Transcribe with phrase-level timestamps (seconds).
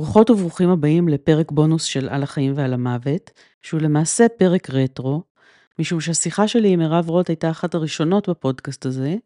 [0.00, 3.30] ברוכות וברוכים הבאים לפרק בונוס של על החיים ועל המוות,
[3.62, 5.22] שהוא למעשה פרק רטרו,
[5.78, 9.16] משום שהשיחה שלי עם מירב רוט הייתה אחת הראשונות בפודקאסט הזה,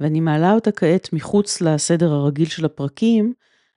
[0.00, 3.32] ואני מעלה אותה כעת מחוץ לסדר הרגיל של הפרקים,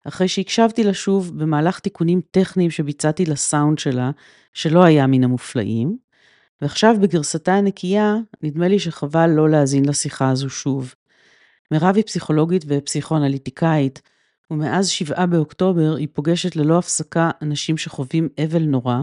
[0.08, 4.12] אחרי שהקשבתי לה שוב במהלך תיקונים טכניים שביצעתי לסאונד שלה,
[4.54, 5.98] שלא היה מן המופלאים,
[6.62, 10.94] ועכשיו בגרסתה הנקייה, נדמה לי שחבל לא להאזין לשיחה הזו שוב.
[11.72, 14.02] מירב היא פסיכולוגית ופסיכואנליטיקאית,
[14.52, 18.98] ומאז 7 באוקטובר היא פוגשת ללא הפסקה אנשים שחווים אבל נורא,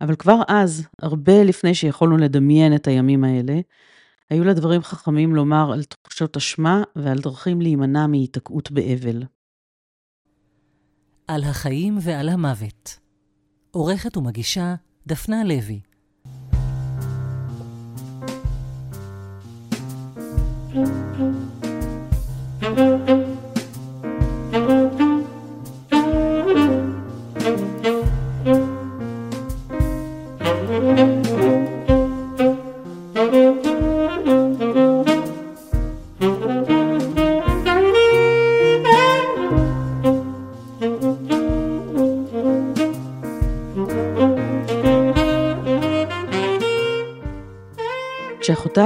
[0.00, 3.60] אבל כבר אז, הרבה לפני שיכולנו לדמיין את הימים האלה,
[4.30, 9.22] היו לה דברים חכמים לומר על תחושות אשמה ועל דרכים להימנע מהיתקעות באבל.
[11.28, 12.98] על החיים ועל המוות.
[13.70, 14.74] עורכת ומגישה
[15.06, 15.80] דפנה לוי.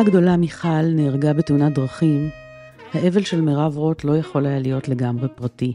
[0.00, 2.30] כשאחותה הגדולה מיכל נהרגה בתאונת דרכים,
[2.92, 5.64] האבל של מירב רוט לא יכול היה להיות לגמרי פרטי.
[5.64, 5.74] היא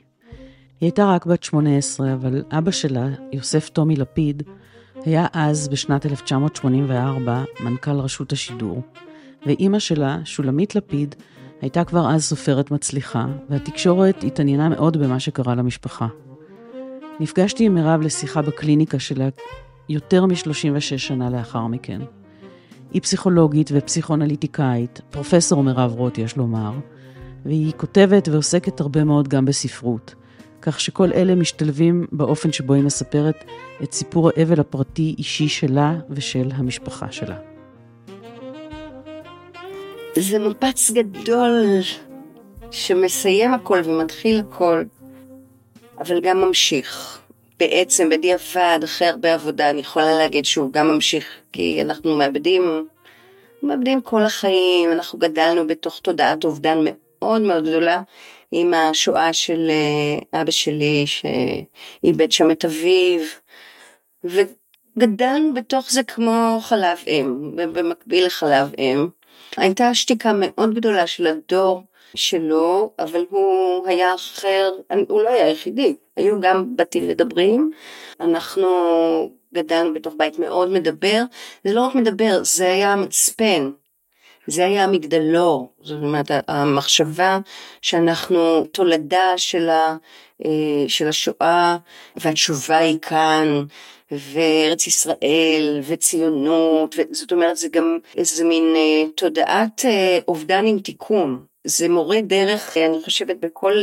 [0.81, 4.43] הייתה רק בת 18, אבל אבא שלה, יוסף טומי לפיד,
[5.05, 8.81] היה אז, בשנת 1984, מנכ"ל רשות השידור,
[9.45, 11.15] ואימא שלה, שולמית לפיד,
[11.61, 16.07] הייתה כבר אז סופרת מצליחה, והתקשורת התעניינה מאוד במה שקרה למשפחה.
[17.19, 19.29] נפגשתי עם מירב לשיחה בקליניקה שלה
[19.89, 22.01] יותר מ-36 שנה לאחר מכן.
[22.95, 26.71] היא פסיכולוגית ופסיכואנליטיקאית, פרופסור מירב רוט יש לומר,
[27.45, 30.15] והיא כותבת ועוסקת הרבה מאוד גם בספרות,
[30.61, 33.43] כך שכל אלה משתלבים באופן שבו היא מספרת
[33.83, 37.37] את סיפור האבל הפרטי-אישי שלה ושל המשפחה שלה.
[40.15, 41.79] זה מפץ גדול
[42.71, 44.83] שמסיים הכל ומתחיל הכל,
[45.99, 47.19] אבל גם ממשיך.
[47.59, 52.87] בעצם בדיעבד, אחרי הרבה עבודה, אני יכולה להגיד שהוא גם ממשיך, כי אנחנו מאבדים,
[53.63, 58.01] מאבדים כל החיים, אנחנו גדלנו בתוך תודעת אובדן מאוד מאוד גדולה,
[58.51, 63.21] עם השואה של אה, אבא שלי, שאיבד שם את אביו,
[64.23, 69.07] וגדלנו בתוך זה כמו חלב אם, במקביל לחלב אם.
[69.57, 71.83] הייתה שתיקה מאוד גדולה של הדור
[72.15, 74.71] שלו, אבל הוא היה אחר,
[75.07, 77.71] הוא לא היה היחידי, היו גם בתים מדברים,
[78.19, 78.67] אנחנו
[79.53, 81.23] גדלנו בתוך בית מאוד מדבר,
[81.63, 83.71] זה לא רק מדבר, זה היה המצפן,
[84.47, 87.39] זה היה המגדלור, זאת אומרת המחשבה
[87.81, 89.97] שאנחנו תולדה של, ה,
[90.45, 91.77] אה, של השואה
[92.15, 93.65] והתשובה היא כאן
[94.11, 101.45] וארץ ישראל וציונות, זאת אומרת זה גם איזה מין אה, תודעת אה, אובדן עם תיקון.
[101.65, 103.73] זה מורה דרך, אני חושבת בכל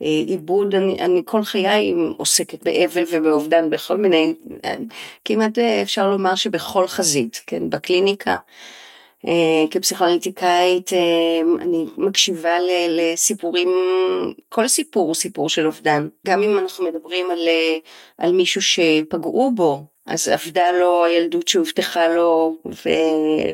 [0.00, 4.34] העיבוד, אני, אני כל חיי עוסקת באבל ובאובדן בכל מיני,
[5.24, 8.36] כמעט אפשר לומר שבכל חזית, כן, בקליניקה.
[9.70, 10.92] כפסיכואנליטיקאית
[11.60, 12.56] אני מקשיבה
[12.88, 13.68] לסיפורים,
[14.48, 17.38] כל סיפור הוא סיפור של אובדן, גם אם אנחנו מדברים על,
[18.18, 22.88] על מישהו שפגעו בו, אז אבדה לו הילדות שהובטחה לו ו,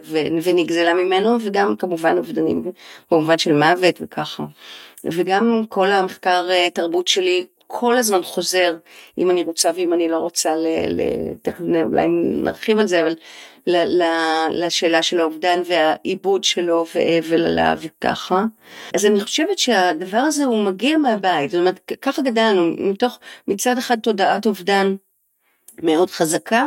[0.05, 2.73] ו, ונגזלה ממנו וגם כמובן אובדנים
[3.11, 4.45] במובן של מוות וככה.
[5.05, 8.77] וגם כל המחקר אה, תרבות שלי כל הזמן חוזר
[9.19, 11.01] אם אני רוצה ואם אני לא רוצה, ל, ל,
[11.43, 13.15] תכף אולי נרחיב על זה, אבל
[13.67, 14.05] ל, ל,
[14.51, 18.45] לשאלה של האובדן והעיבוד שלו ואבל עליו וככה.
[18.95, 23.19] אז אני חושבת שהדבר הזה הוא מגיע מהבית, זאת אומרת ככה גדלנו מתוך
[23.49, 24.95] מצד אחד תודעת אובדן
[25.83, 26.67] מאוד חזקה,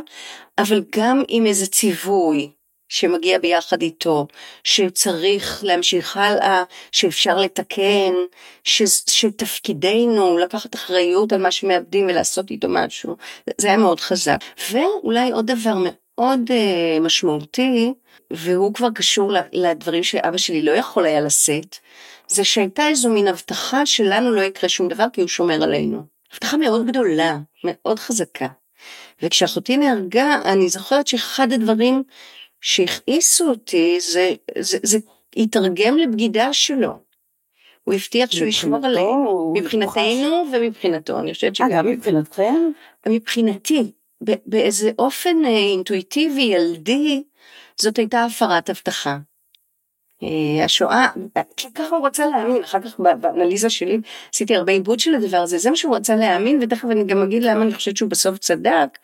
[0.58, 2.50] אבל גם עם איזה ציווי
[2.90, 4.28] שמגיע ביחד איתו,
[4.64, 8.14] שצריך להמשיך הלאה, שאפשר לתקן,
[8.64, 13.16] ש, שתפקידנו לקחת אחריות על מה שמאבדים ולעשות איתו משהו,
[13.58, 14.38] זה היה מאוד חזק.
[14.72, 17.94] ואולי עוד דבר מאוד uh, משמעותי,
[18.34, 21.78] והוא כבר קשור לדברים שאבא שלי לא יכול היה לשאת,
[22.28, 26.04] זה שהייתה איזו מין הבטחה שלנו לא יקרה שום דבר כי הוא שומר עלינו.
[26.34, 28.48] הבטחה מאוד גדולה, מאוד חזקה.
[29.22, 32.04] וכשאחותי נהרגה, אני זוכרת שאחד הדברים
[32.62, 34.98] שהכעיסו אותי זה, זה, זה
[35.36, 37.00] התרגם לבגידה שלו.
[37.84, 41.72] הוא הבטיח שהוא ישמור עלינו, מבחינתנו ומבחינתו, אני חושבת שגם...
[41.72, 42.56] אגב, מבחינתכם?
[43.08, 43.92] מבחינתי,
[44.22, 47.24] באיזה אופן אה, אינטואיטיבי, ילדי,
[47.82, 49.18] זאת הייתה הפרת הבטחה.
[50.24, 51.08] אה, השואה,
[51.76, 54.00] ככה הוא רצה להאמין, אחר כך באנליזה שלי
[54.34, 57.44] עשיתי הרבה עיבוד של הדבר הזה, זה מה שהוא רצה להאמין ותכף אני גם אגיד
[57.44, 58.98] למה אני חושבת שהוא בסוף צדק.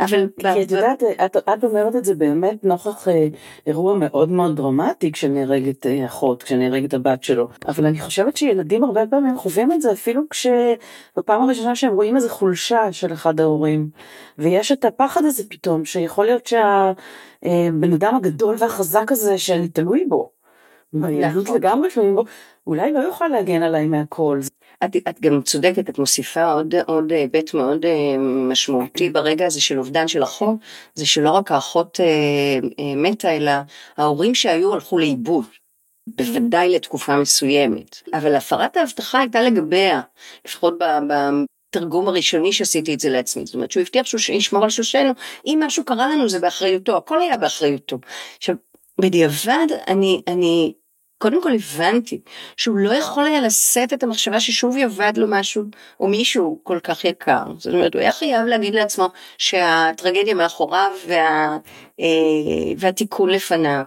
[0.00, 0.28] אבל...
[0.40, 3.28] כי את יודעת, את, את אומרת את זה באמת נוכח אה,
[3.66, 7.48] אירוע מאוד מאוד דרמטי כשנהרגת אה, אחות, כשנהרגת הבת שלו.
[7.68, 12.30] אבל אני חושבת שילדים הרבה פעמים חווים את זה אפילו כשבפעם הראשונה שהם רואים איזה
[12.30, 13.90] חולשה של אחד ההורים.
[14.38, 20.04] ויש את הפחד הזה פתאום, שיכול להיות שהבן אה, אדם הגדול והחזק הזה שאני תלוי
[20.08, 20.37] בו.
[20.92, 21.56] בילדות נכון.
[21.56, 22.24] לגמרי תלוי בו,
[22.66, 24.40] אולי לא יוכל להגן עליי מהכל.
[24.84, 26.52] את, את גם צודקת, את מוסיפה
[26.86, 30.56] עוד, היבט מאוד אה, משמעותי ברגע הזה של אובדן של אחות,
[30.94, 32.06] זה שלא רק האחות אה,
[32.78, 33.52] אה, מתה, אלא
[33.96, 35.44] ההורים שהיו הלכו לאיבוד.
[36.16, 40.00] בוודאי לתקופה מסוימת, אבל הפרת ההבטחה הייתה לגביה,
[40.44, 40.74] לפחות
[41.70, 45.10] בתרגום הראשוני שעשיתי את זה לעצמי, זאת אומרת שהוא הבטיח שהוא ישמור על שושנו,
[45.46, 47.98] אם משהו קרה לנו זה באחריותו, הכל היה באחריותו.
[48.36, 48.54] עכשיו,
[49.00, 50.72] בדיעבד אני, אני
[51.18, 52.20] קודם כל הבנתי
[52.56, 55.62] שהוא לא יכול היה לשאת את המחשבה ששוב יאבד לו משהו
[56.00, 57.44] או מישהו כל כך יקר.
[57.58, 59.08] זאת אומרת, הוא היה חייב להגיד לעצמו
[59.38, 61.58] שהטרגדיה מאחוריו וה,
[62.00, 62.06] אה,
[62.78, 63.82] והתיקון לפניו.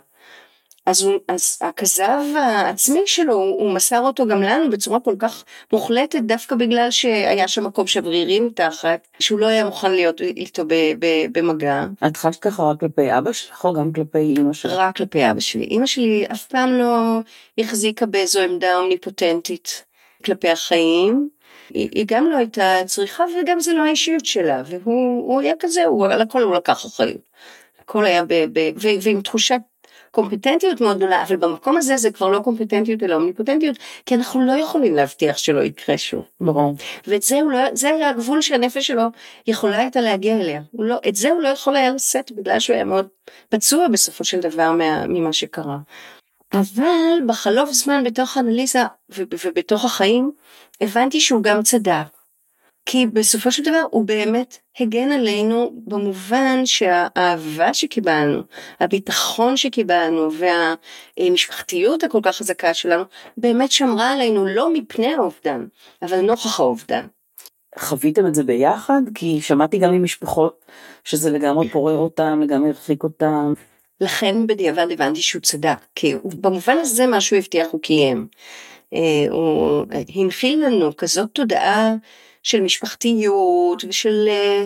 [0.86, 5.44] אז, הוא, אז הכזב העצמי שלו, הוא מסר אותו גם לנו בצורה כל כך
[5.74, 10.74] מוחלטת, דווקא בגלל שהיה שם מקום שברירי מתחת, שהוא לא היה מוכן להיות איתו ב,
[11.00, 11.86] ב, במגע.
[12.08, 14.72] את חשת ככה רק כלפי אבא שלך או גם כלפי אמא שלך?
[14.76, 15.68] רק כלפי אבא שלי.
[15.72, 17.20] אמא שלי אף פעם לא
[17.58, 19.86] החזיקה באיזו עמדה אומניפוטנטית
[20.26, 21.30] כלפי החיים.
[21.74, 26.06] היא, היא גם לא הייתה צריכה וגם זה לא האישיות שלה, והוא היה כזה, הוא
[26.06, 27.32] על הכל הוא לקח אחריות.
[27.80, 28.34] הכל היה ב...
[28.54, 28.60] ב
[29.02, 29.62] ועם תחושת
[30.12, 34.52] קומפטנטיות מאוד גדולה, אבל במקום הזה זה כבר לא קומפטנטיות אלא אומניפוטנטיות, כי אנחנו לא
[34.52, 36.24] יכולים להבטיח שלא יקרה שוב.
[36.42, 36.76] ברור.
[37.08, 39.04] ואת זה הוא לא, זה היה הגבול שהנפש שלו
[39.48, 40.62] יכולה הייתה להגיע אליה.
[40.74, 43.08] לא, את זה הוא לא יכול היה לשאת בגלל שהוא היה מאוד
[43.50, 45.78] פצוע בסופו של דבר מה, ממה שקרה.
[46.54, 48.80] אבל בחלוף זמן בתוך האנליזה
[49.10, 50.32] ובתוך החיים,
[50.82, 52.21] הבנתי שהוא גם צדק.
[52.92, 58.42] כי בסופו של דבר הוא באמת הגן עלינו במובן שהאהבה שקיבלנו,
[58.80, 60.30] הביטחון שקיבלנו
[61.18, 63.04] והמשפחתיות הכל כך חזקה שלנו
[63.38, 65.66] באמת שמרה עלינו לא מפני האובדן,
[66.02, 67.06] אבל נוכח האובדן.
[67.80, 69.02] חוויתם את זה ביחד?
[69.16, 70.66] כי שמעתי גם ממשפחות
[71.04, 73.54] שזה לגמרי פורר אותם, לגמרי הרחיק אותם.
[74.02, 78.28] לכן בדיעבד הבנתי שהוא צדק, כי במובן הזה מה שהוא הבטיח הוא קיים.
[78.94, 79.00] אה,
[79.30, 79.86] הוא
[80.16, 81.96] הנחיל לנו כזאת תודעה
[82.44, 84.66] של משפחתיות ושל אה,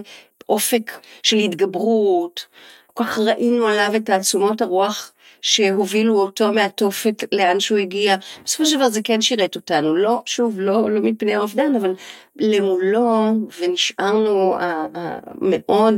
[0.50, 0.92] אופק
[1.24, 2.46] של התגברות.
[2.94, 5.12] כל כך ראינו עליו את תעצומות הרוח
[5.42, 8.16] שהובילו אותו מהתופת לאן שהוא הגיע.
[8.46, 11.94] בסופו של דבר זה כן שירת אותנו, לא, שוב, לא, לא מפני האובדן, אבל
[12.36, 14.56] למולו, ונשארנו
[15.42, 15.94] מאוד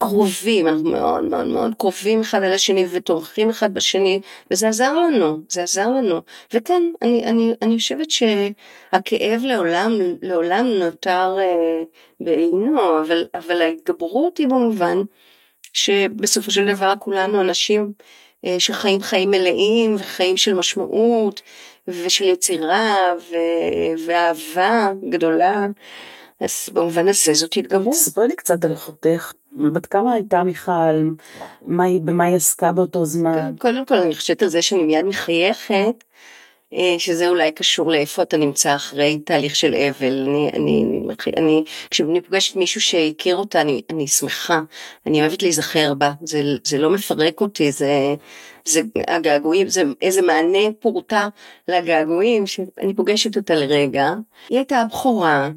[0.00, 4.20] קרובים, אנחנו מאוד מאוד מאוד קרובים אחד על השני ותומכים אחד בשני,
[4.50, 6.20] וזה עזר לנו, זה עזר לנו.
[6.54, 9.92] וכן, אני, אני, אני חושבת שהכאב לעולם,
[10.22, 11.82] לעולם נותר אה,
[12.20, 14.98] בעינו, אבל, אבל ההתגברות היא במובן
[15.72, 17.92] שבסופו של דבר כולנו אנשים
[18.44, 21.42] אה, שחיים חיים מלאים וחיים של משמעות
[21.88, 22.96] ושל יצירה
[23.30, 23.34] ו,
[24.06, 25.66] ואהבה גדולה.
[26.40, 27.94] אז במובן הזה זאת התגברות.
[27.94, 29.32] ספרי לי קצת על אחותך.
[29.52, 31.10] בת כמה הייתה מיכל?
[32.02, 33.54] במה היא עסקה באותו זמן?
[33.58, 36.04] קודם כל אני חושבת על זה שאני מיד מחייכת,
[36.74, 40.26] אה, שזה אולי קשור לאיפה אתה נמצא אחרי תהליך של אבל.
[40.28, 41.02] אני, אני,
[41.36, 44.60] אני, כשאני פוגשת מישהו שהכיר אותה, אני, אני שמחה,
[45.06, 48.14] אני אוהבת להיזכר בה, זה, זה לא מפרק אותי, זה,
[48.64, 51.28] זה הגעגועים, זה איזה מענה פורטה
[51.68, 54.08] לגעגועים, שאני פוגשת אותה לרגע.
[54.48, 55.50] היא הייתה הבכורה.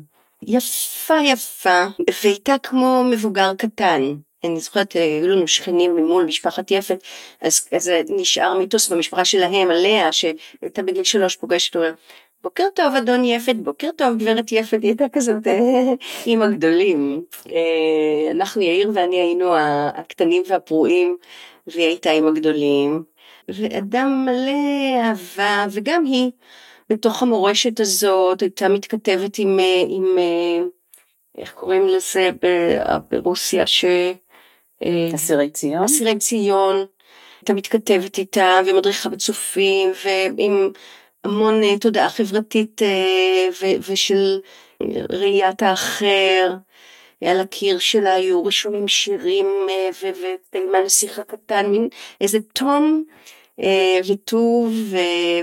[0.47, 1.83] יפה יפה,
[2.23, 4.01] והייתה כמו מבוגר קטן.
[4.43, 7.03] אני זוכרת, היו לנו שכנים ממול משפחת יפת,
[7.41, 11.93] אז, אז נשאר מיתוס במשפחה שלהם עליה, שהייתה בגיל שלוש פוגשת, אומר,
[12.43, 15.93] בוקר טוב אדון יפת, בוקר טוב גברת יפת, היא הייתה כזאת אה,
[16.25, 17.23] עם הגדולים.
[17.51, 19.55] אה, אנחנו יאיר ואני היינו
[19.95, 21.17] הקטנים והפרועים,
[21.67, 23.03] והיא הייתה עם הגדולים,
[23.49, 26.31] ואדם מלא אהבה, וגם היא.
[26.89, 30.63] בתוך המורשת הזאת הייתה מתכתבת עם, אה, עם אה,
[31.37, 32.29] איך קוראים לזה
[33.11, 33.85] ברוסיה ש...
[34.83, 35.83] אה, אסירי ציון?
[35.83, 36.85] אסירי ציון,
[37.41, 40.71] הייתה מתכתבת איתה ומדריכה בצופים ועם
[41.23, 42.81] המון תודעה חברתית
[43.61, 44.39] ו- ושל
[45.09, 46.55] ראיית האחר.
[47.25, 49.47] על הקיר שלה היו רשומים שירים
[50.01, 51.89] ותימן נסיך הקטן, מין
[52.21, 53.42] איזה תום אה,
[54.07, 54.73] וטוב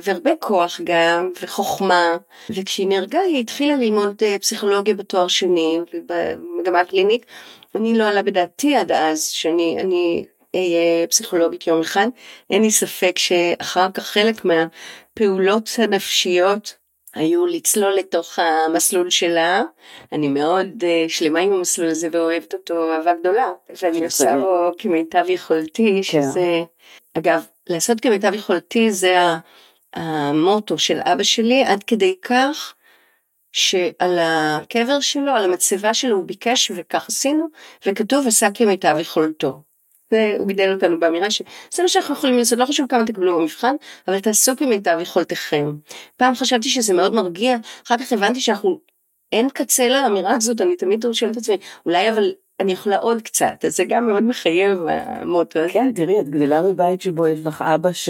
[0.02, 2.17] והרבה כוח גם וחוכמה.
[2.50, 7.26] וכשהיא נהרגה היא התחילה ללמוד אה, פסיכולוגיה בתואר שני במגמה קלינית.
[7.75, 10.25] אני לא עלה בדעתי עד אז שאני אני
[10.55, 12.07] אהיה פסיכולוגית יום אחד,
[12.50, 16.81] אין לי ספק שאחר כך חלק מהפעולות הנפשיות
[17.14, 19.62] היו לצלול לתוך המסלול שלה,
[20.12, 23.52] אני מאוד uh, שלמה עם המסלול הזה ואוהבת אותו אהבה גדולה,
[23.83, 26.23] ואני עושה בו כמיטב יכולתי, כן.
[26.23, 26.62] שזה,
[27.14, 29.17] אגב, לעשות כמיטב יכולתי זה
[29.95, 32.75] המוטו של אבא שלי, עד כדי כך
[33.53, 37.47] שעל הקבר שלו, על המצבה שלו הוא ביקש וכך עשינו,
[37.87, 39.62] וכתוב עשה כמיטב יכולתו.
[40.39, 43.75] הוא גידל אותנו באמירה שזה מה שאנחנו יכולים לעשות, לא חשוב כמה תקבלו במבחן,
[44.09, 45.73] אבל תעשו כמיטב יכולתכם.
[46.17, 48.81] פעם חשבתי שזה מאוד מרגיע, אחר כך הבנתי שאנחנו,
[49.33, 53.64] אין קצה לאמירה הזאת, אני תמיד שואלת את עצמי, אולי אבל אני יכולה עוד קצת,
[53.67, 55.69] אז זה גם מאוד מחייב המוטו הזה.
[55.73, 58.09] כן, תראי, את גדלה בבית שבו יש לך אבא ש...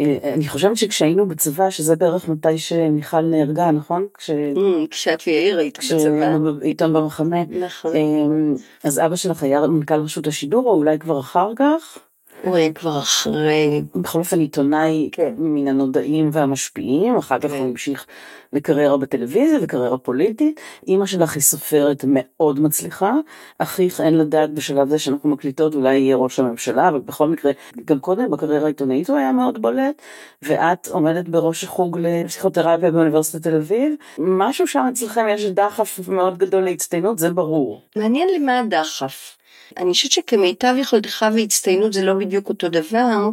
[0.00, 4.06] אה, אני חושבת שכשהיינו בצבא, שזה בערך מתי שמיכל נהרגה, נכון?
[4.14, 4.30] כש...
[4.30, 5.98] Mm, כשאת ויאיר היית בצבא.
[5.98, 7.44] כשהייתם במחנה.
[7.44, 7.96] נכון.
[7.96, 11.98] אמ, אז אבא שלך היה מנכ"ל רשות השידור, או אולי כבר אחר כך?
[12.42, 13.82] הוא היה כבר אחרי.
[13.94, 15.34] בכל אופן עיתונאי כן.
[15.38, 17.56] מן הנודעים והמשפיעים, אחר כך כן.
[17.56, 18.06] הוא המשיך
[18.52, 20.60] לקריירה בטלוויזיה וקריירה פוליטית.
[20.86, 23.12] אימא שלך היא סופרת מאוד מצליחה,
[23.58, 27.52] אחיך אין לדעת בשלב זה שאנחנו מקליטות אולי יהיה ראש הממשלה, אבל בכל מקרה,
[27.84, 30.02] גם קודם בקריירה העיתונאית הוא היה מאוד בולט,
[30.42, 33.94] ואת עומדת בראש החוג לפסיכותרפיה באוניברסיטת תל אביב.
[34.18, 37.82] משהו שם אצלכם יש דחף מאוד גדול להצטיינות, זה ברור.
[37.96, 39.41] מעניין לי מה הדחף.
[39.76, 43.28] אני חושבת שכמיטב יכולתך והצטיינות זה לא בדיוק אותו דבר.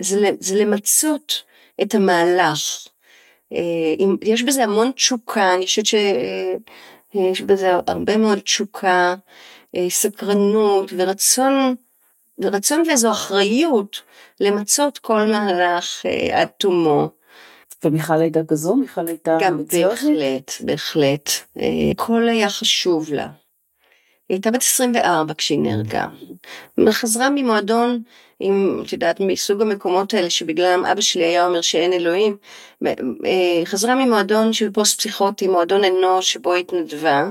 [0.00, 1.42] זה, זה למצות
[1.82, 2.86] את המהלך.
[3.52, 3.58] אה,
[4.22, 9.14] יש בזה המון תשוקה, אני חושבת שיש בזה הרבה מאוד תשוקה,
[9.76, 11.74] אה, סקרנות ורצון,
[12.38, 14.02] ורצון ואיזו אחריות
[14.40, 17.08] למצות כל מהלך אה, עד תומו.
[17.84, 18.76] ומיכל הייתה כזו?
[18.76, 19.38] מיכל הייתה...
[19.40, 21.30] גם בהחלט, בהחלט.
[21.90, 23.28] הכל היה חשוב לה.
[24.28, 26.06] היא הייתה בת 24 כשהיא נהרגה.
[26.90, 28.02] חזרה ממועדון,
[28.40, 32.36] עם, את יודעת, מסוג המקומות האלה שבגללם אבא שלי היה אומר שאין אלוהים,
[32.86, 37.30] אה, חזרה ממועדון של פוסט פסיכוטי, מועדון אנוש שבו התנדבה.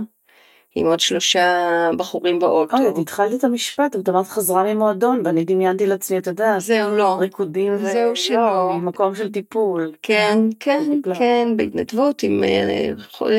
[0.77, 2.77] עם עוד שלושה בחורים באוטו.
[2.77, 6.61] אוי, את התחלת את המשפט, את אמרת חזרה ממועדון, ואני דמיינתי לעצמי, את יודעת.
[6.61, 7.17] זהו, לא.
[7.19, 7.77] ריקודים ו...
[7.77, 8.73] זהו שלא.
[8.73, 9.91] ממקום של טיפול.
[10.01, 10.83] כן, כן,
[11.17, 12.91] כן, בהתנדבות עם אה,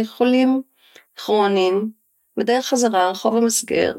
[0.07, 0.63] חולים
[1.17, 1.91] כרוניים.
[2.37, 3.95] בדרך חזרה רחוב המסגר,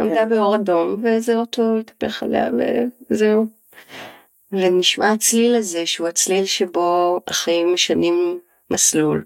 [0.00, 0.28] עמדה כן.
[0.28, 2.50] באור אדום ואיזה אוטו התהפך עליה
[3.10, 3.46] וזהו.
[4.52, 8.40] ונשמע הצליל הזה שהוא הצליל שבו החיים משנים
[8.70, 9.24] מסלול.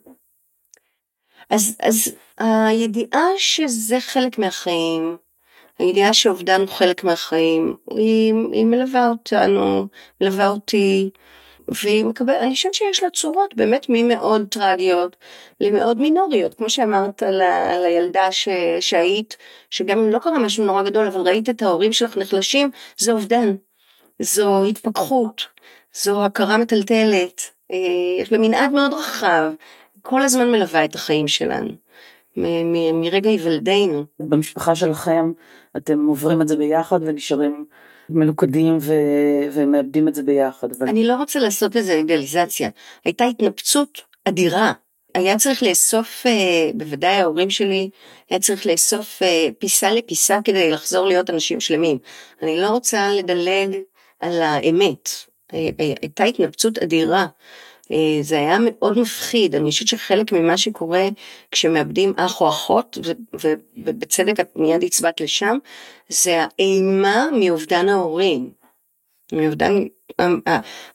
[1.51, 5.17] אז, אז הידיעה שזה חלק מהחיים,
[5.79, 9.87] הידיעה שאובדן הוא חלק מהחיים, היא, היא מלווה אותנו,
[10.21, 11.11] מלווה אותי,
[11.69, 15.17] והיא מקבלת, אני חושבת שיש לה צורות באמת ממאוד טרגיות
[15.61, 18.49] למאוד מינוריות, כמו שאמרת על, על הילדה ש,
[18.81, 19.37] שהיית,
[19.71, 23.55] שגם אם לא קרה משהו נורא גדול, אבל ראית את ההורים שלך נחלשים, זה אובדן,
[24.19, 25.47] זו התפכחות,
[25.95, 27.77] זו הכרה מטלטלת, אה,
[28.21, 29.53] יש לה מנעד מאוד רחב,
[30.03, 31.71] כל הזמן מלווה את החיים שלנו.
[32.37, 34.05] מרגע היוולדנו.
[34.21, 35.33] במשפחה שלכם
[35.77, 37.65] אתם עוברים את זה ביחד ונשארים
[38.13, 40.69] מלוכדים ו- ומאבדים את זה ביחד.
[40.79, 40.89] אבל...
[40.89, 42.69] אני לא רוצה לעשות איזה אידיאליזציה,
[43.05, 44.73] הייתה התנפצות אדירה.
[45.15, 47.91] היה צריך לאסוף, אה, בוודאי ההורים שלי,
[48.31, 51.99] היה צריך לאסוף אה, פיסה לפיסה כדי לחזור להיות אנשים שלמים.
[52.43, 53.77] אני לא רוצה לדלג
[54.21, 55.09] על האמת.
[55.55, 57.27] אה, הייתה התנפצות אדירה.
[58.21, 61.09] זה היה מאוד מפחיד, אני חושבת שחלק ממה שקורה
[61.51, 62.99] כשמאבדים אח או אחות,
[63.77, 65.59] ובצדק את מיד הצבעת לשם,
[66.09, 68.51] זה האימה מאובדן ההורים.
[69.33, 69.73] מאובדן,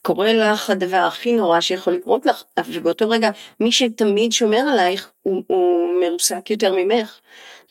[0.02, 5.42] קורה לך הדבר הכי נורא שיכול לקרות לך, ובאותו רגע מי שתמיד שומר עלייך הוא,
[5.46, 7.20] הוא מרוסק יותר ממך.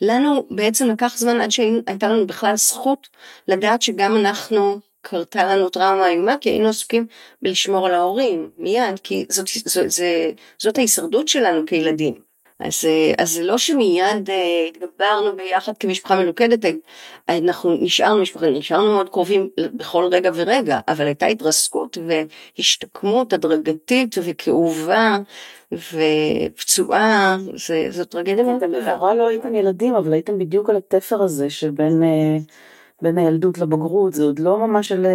[0.00, 3.08] לנו בעצם לקח זמן עד שהייתה לנו בכלל זכות
[3.48, 7.06] לדעת שגם אנחנו קרתה לנו טראומה איומה כי היינו עסוקים
[7.42, 10.04] בלשמור על ההורים מיד כי זאת, זאת, זאת,
[10.58, 12.14] זאת ההישרדות שלנו כילדים.
[12.60, 12.84] אז,
[13.18, 14.32] אז זה לא שמיד uh,
[14.68, 16.58] התגברנו ביחד כמשפחה מלוכדת,
[17.28, 21.98] אנחנו נשארנו משפחה, נשארנו מאוד קרובים בכל רגע ורגע, אבל הייתה התרסקות
[22.58, 25.18] והשתקמות הדרגתית וכאובה
[25.72, 27.36] ופצועה,
[27.66, 28.78] זה, זאת טרגדיה גדולה.
[28.78, 32.02] לכאורה לא הייתם ילדים, אבל הייתם בדיוק על התפר הזה שבין...
[33.02, 35.06] בין הילדות לבגרות, זה עוד לא ממש של...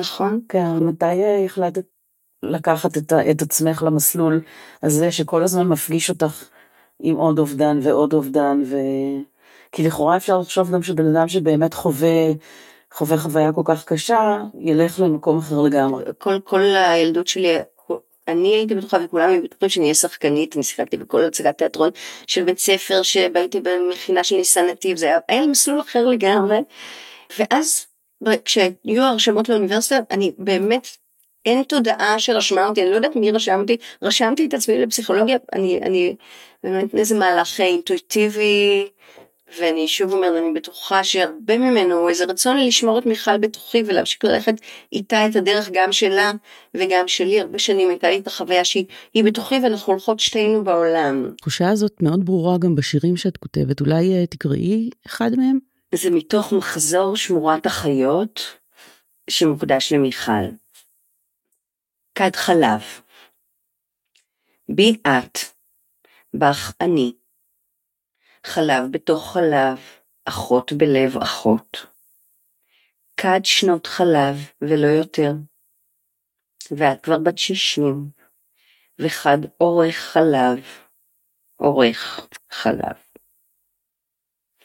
[0.00, 0.40] נכון.
[0.48, 1.84] כן, מתי אה, החלטת
[2.42, 4.40] לקחת את, את עצמך למסלול
[4.82, 6.44] הזה שכל הזמן מפגיש אותך
[7.00, 8.76] עם עוד אובדן ועוד אובדן, ו...
[9.72, 12.32] כי לכאורה אפשר לחשוב גם שבן אדם שבאמת חווה...
[12.92, 16.04] חווה חוויה כל כך קשה, ילך למקום אחר לגמרי.
[16.18, 17.58] כל, כל הילדות שלי
[18.28, 21.90] אני הייתי בטוחה וכולם היו בטוחים שאני אהיה שחקנית, אני שיחקתי בכל הצגת תיאטרון
[22.26, 26.58] של בית ספר שהייתי במכינה של ניסן נתיב, זה היה, היה מסלול אחר לגמרי.
[27.38, 27.86] ואז
[28.44, 30.86] כשהיו הרשמות לאוניברסיטה, אני באמת,
[31.46, 35.80] אין תודעה שרשמה אותי, אני לא יודעת מי רשם אותי, רשמתי את עצמי לפסיכולוגיה, אני,
[35.82, 36.16] אני
[36.64, 38.88] באמת איזה מהלך אינטואיטיבי,
[39.58, 44.24] ואני שוב אומרת, אני בטוחה שהרבה ממנו הוא איזה רצון לשמור את מיכל בתוכי ולהמשיך
[44.24, 44.54] ללכת
[44.92, 46.32] איתה את הדרך גם שלה
[46.74, 51.30] וגם שלי, הרבה שנים הייתה לי את החוויה שהיא בתוכי ואנחנו הולכות שתינו בעולם.
[51.34, 55.58] התחושה הזאת מאוד ברורה גם בשירים שאת כותבת, אולי אה, תקראי אחד מהם?
[55.94, 58.40] זה מתוך מחזור שמורת החיות
[59.30, 60.44] שמוקדש למיכל.
[62.14, 62.80] כד חלב.
[64.68, 65.38] בי את,
[66.34, 67.12] בך אני.
[68.46, 69.78] חלב בתוך חלב,
[70.24, 71.86] אחות בלב אחות.
[73.16, 75.32] כד שנות חלב ולא יותר.
[76.70, 78.10] ואת כבר בת שישים,
[78.98, 80.64] וחד אורך חלב,
[81.60, 82.96] אורך חלב.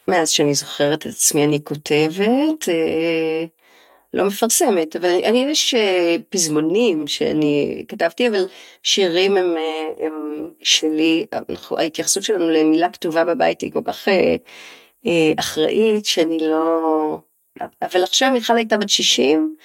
[0.07, 3.45] מאז שאני זוכרת את עצמי אני כותבת, אה,
[4.17, 8.45] לא מפרסמת, אבל אני יש אה, פזמונים שאני כתבתי, אבל
[8.83, 11.25] שירים הם, אה, הם שלי,
[11.77, 17.19] ההתייחסות שלנו למילה כתובה בבית היא כל כך אה, אחראית שאני לא...
[17.81, 19.55] אבל עכשיו מיכל הייתה בת 60,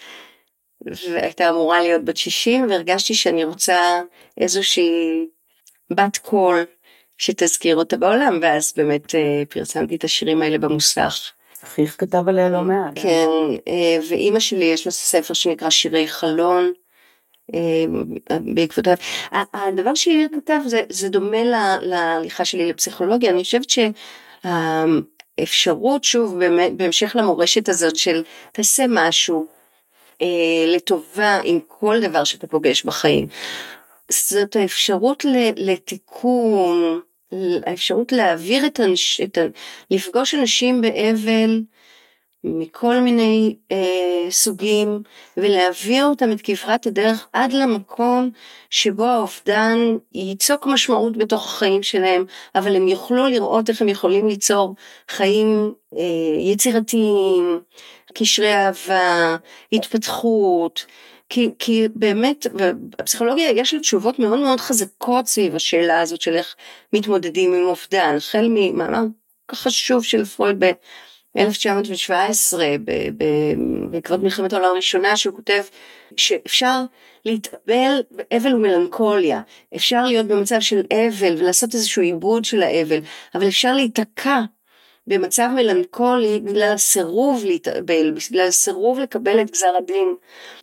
[1.11, 4.01] והייתה אמורה להיות בת 60, והרגשתי שאני רוצה
[4.39, 5.27] איזושהי
[5.91, 6.65] בת קול
[7.19, 9.15] שתזכיר אותה בעולם, ואז באמת
[9.49, 11.33] פרסמתי את השירים האלה במוסך.
[11.65, 12.93] אחיך כתב עליה לא מעט.
[12.95, 13.29] כן,
[13.69, 16.73] אה, ואימא שלי יש לה ספר שנקרא שירי חלון.
[17.55, 17.85] אה,
[18.41, 18.95] בעקבותיו.
[19.33, 21.43] הדבר שהיא כתב זה, זה דומה
[21.83, 23.67] להליכה שלי לפסיכולוגיה, אני חושבת
[24.45, 26.39] שהאפשרות שוב
[26.77, 29.47] בהמשך למורשת הזאת של תעשה משהו
[30.23, 30.27] אה,
[30.67, 33.27] לטובה עם כל דבר שאתה פוגש בחיים.
[34.09, 35.25] זאת האפשרות
[35.57, 37.01] לתיקון,
[37.67, 39.21] האפשרות להעביר את, הנש...
[39.21, 39.41] את ה...
[39.91, 41.63] לפגוש אנשים באבל
[42.45, 45.03] מכל מיני אה, סוגים
[45.37, 48.31] ולהעביר אותם את כברת הדרך עד למקום
[48.71, 49.79] שבו האובדן
[50.15, 52.25] ייצוק משמעות בתוך החיים שלהם
[52.55, 54.75] אבל הם יוכלו לראות איך הם יכולים ליצור
[55.09, 57.61] חיים אה, יצירתיים,
[58.15, 59.37] קשרי אהבה,
[59.73, 60.87] התפתחות,
[61.33, 62.47] כי, כי באמת
[62.99, 66.57] בפסיכולוגיה יש לה תשובות מאוד מאוד חזקות סביב השאלה הזאת של איך
[66.93, 69.03] מתמודדים עם אובדן, החל ממאמר
[69.49, 72.57] כך חשוב של פרויד ב-1917
[73.91, 75.63] בעקבות מלחמת העולם הראשונה שהוא כותב
[76.17, 76.83] שאפשר
[77.25, 79.41] להתאבל באבל ומלנכוליה,
[79.77, 82.99] אפשר להיות במצב של אבל ולעשות איזשהו עיבוד של האבל,
[83.35, 84.41] אבל אפשר להיתקע
[85.07, 90.15] במצב מלנכולי בגלל הסירוב להתאבל, בגלל הסירוב לקבל את גזר הדין.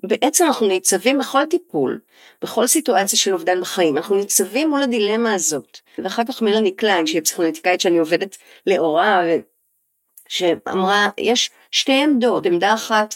[0.04, 2.00] בעצם אנחנו ניצבים בכל טיפול,
[2.42, 5.78] בכל סיטואציה של אובדן בחיים, אנחנו ניצבים מול הדילמה הזאת.
[5.98, 9.22] ואחר כך מלאני קליין, שהיא פסיכולוגית שאני עובדת לאורה,
[10.28, 13.16] שאמרה, יש שתי עמדות, עמדה אחת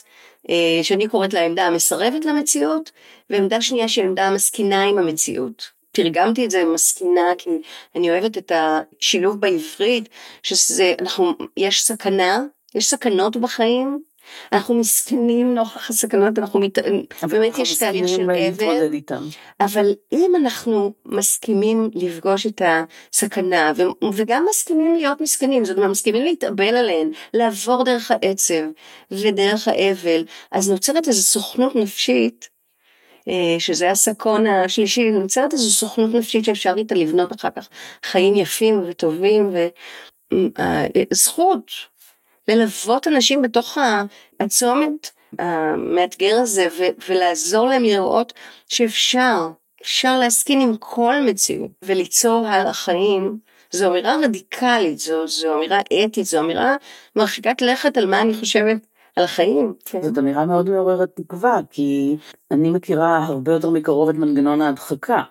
[0.50, 2.92] אה, שאני קוראת לה עמדה המסרבת למציאות,
[3.30, 5.73] ועמדה שנייה שהיא עמדה המסכינה עם המציאות.
[5.96, 7.50] תרגמתי את זה מסכינה כי
[7.96, 10.10] אני אוהבת את השילוב בעברית
[10.44, 12.44] שזה אנחנו יש סכנה
[12.76, 14.00] יש סכנות בחיים
[14.52, 16.78] אנחנו מסכנים נוכח הסכנות אנחנו מת...
[17.22, 18.90] באמת יש תהליך של אבל
[19.60, 23.84] אבל אם אנחנו מסכימים לפגוש את הסכנה ו...
[24.14, 28.64] וגם מסכימים להיות מסכנים זאת אומרת מסכימים להתאבל עליהן לעבור דרך העצב
[29.12, 32.53] ודרך האבל אז נוצרת איזו סוכנות נפשית
[33.60, 37.70] שזה הסקון השלישי, נוצרת איזו סוכנות נפשית שאפשר איתה לבנות אחר כך
[38.04, 39.56] חיים יפים וטובים
[41.12, 41.72] וזכות
[42.48, 43.78] ללוות אנשים בתוך
[44.40, 45.10] הצומת
[45.40, 46.68] המאתגר הזה
[47.10, 48.34] ולעזור להם לראות
[48.70, 49.50] שאפשר,
[49.82, 53.38] אפשר להסכין עם כל מציאות וליצור הלאה חיים.
[53.72, 56.76] זו אמירה רדיקלית, זו, זו אמירה אתית, זו אמירה
[57.16, 58.78] מרחיקת לכת על מה אני חושבת
[59.16, 59.74] על החיים.
[59.86, 60.02] כן.
[60.02, 62.18] זאת אמירה מאוד מעוררת תקווה, כי
[62.52, 65.22] אני מכירה הרבה יותר מקרוב את מנגנון ההדחקה.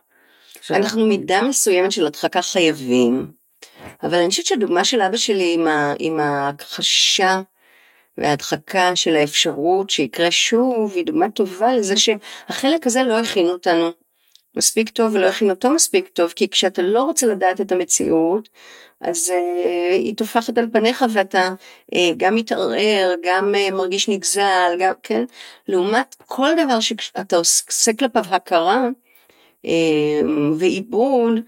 [0.70, 3.32] אנחנו מידה מסוימת של הדחקה חייבים,
[4.02, 7.42] אבל אני חושבת שהדוגמה של אבא שלי עם, ה, עם ההכחשה
[8.18, 13.90] וההדחקה של האפשרות שיקרה שוב, היא דוגמה טובה לזה שהחלק הזה לא הכין אותנו
[14.56, 18.48] מספיק טוב ולא הכין אותו מספיק טוב, כי כשאתה לא רוצה לדעת את המציאות,
[19.02, 21.54] אז uh, היא טופחת על פניך ואתה
[21.94, 25.24] uh, גם מתערער, גם uh, מרגיש נגזל, גם, כן?
[25.68, 28.88] לעומת כל דבר שאתה עושה כלפיו הכרה
[29.66, 29.68] uh,
[30.58, 31.40] ועיבוד,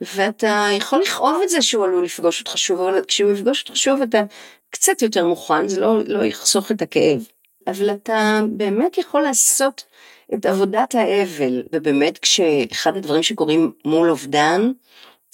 [0.00, 4.02] ואתה יכול לכאוב את זה שהוא עלול לפגוש אותך שוב, אבל כשהוא יפגוש אותך שוב
[4.02, 4.22] אתה
[4.70, 7.26] קצת יותר מוכן, זה לא, לא יחסוך את הכאב,
[7.66, 9.84] אבל אתה באמת יכול לעשות
[10.34, 14.72] את עבודת האבל, ובאמת כשאחד הדברים שקורים מול אובדן,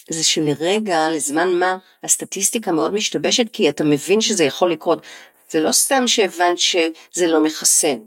[0.09, 5.03] זה שלרגע, לזמן מה, הסטטיסטיקה מאוד משתבשת כי אתה מבין שזה יכול לקרות.
[5.51, 7.99] זה לא סתם שהבנת שזה לא מחסן.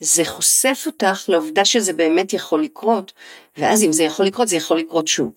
[0.00, 3.12] זה חושף אותך לעובדה שזה באמת יכול לקרות,
[3.56, 5.32] ואז אם זה יכול לקרות, זה יכול לקרות שוב.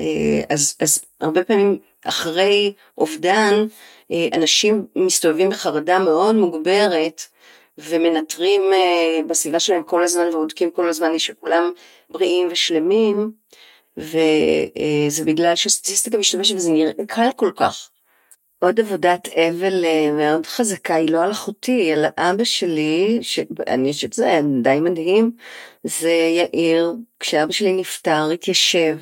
[0.00, 3.66] אה, אז, אז הרבה פעמים אחרי אובדן,
[4.10, 7.22] אה, אנשים מסתובבים בחרדה מאוד מוגברת,
[7.78, 11.72] ומנטרים אה, בסביבה שלהם כל הזמן ובודקים כל הזמן שכולם
[12.10, 13.30] בריאים ושלמים,
[13.96, 17.90] וזה בגלל שהסטטיסטיקה משתמשת וזה נראה קל כל כך.
[18.64, 24.12] עוד עבודת אבל אה, מאוד חזקה, היא לא על אחותי, אלא אבא שלי, שאני חושבת
[24.12, 25.32] שזה די מדהים,
[25.84, 28.98] זה יאיר, כשאבא שלי נפטר, התיישב,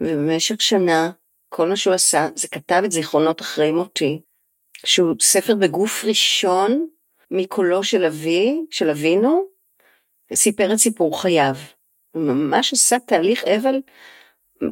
[0.00, 1.10] ובמשך שנה,
[1.48, 4.20] כל מה שהוא עשה, זה כתב את זיכרונות אחרי מותי,
[4.86, 6.88] שהוא ספר בגוף ראשון,
[7.30, 9.44] מקולו של אבי, של אבינו,
[10.34, 11.54] סיפר את סיפור חייו.
[12.16, 13.80] ממש עשה תהליך אבל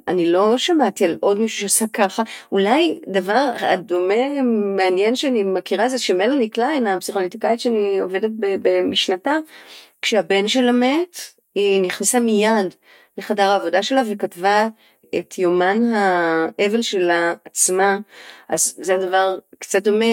[0.09, 4.43] אני לא שמעתי על עוד מישהו שעשה ככה, אולי דבר הדומה
[4.77, 9.37] מעניין שאני מכירה זה שמלאני קליין, הפסיכולוטיקאית שאני עובדת במשנתה,
[10.03, 11.19] כשהבן שלה מת,
[11.55, 12.75] היא נכנסה מיד
[13.19, 14.69] לחדר העבודה שלה וכתבה
[15.19, 17.99] את יומן האבל שלה עצמה,
[18.49, 20.07] אז זה הדבר קצת דומה,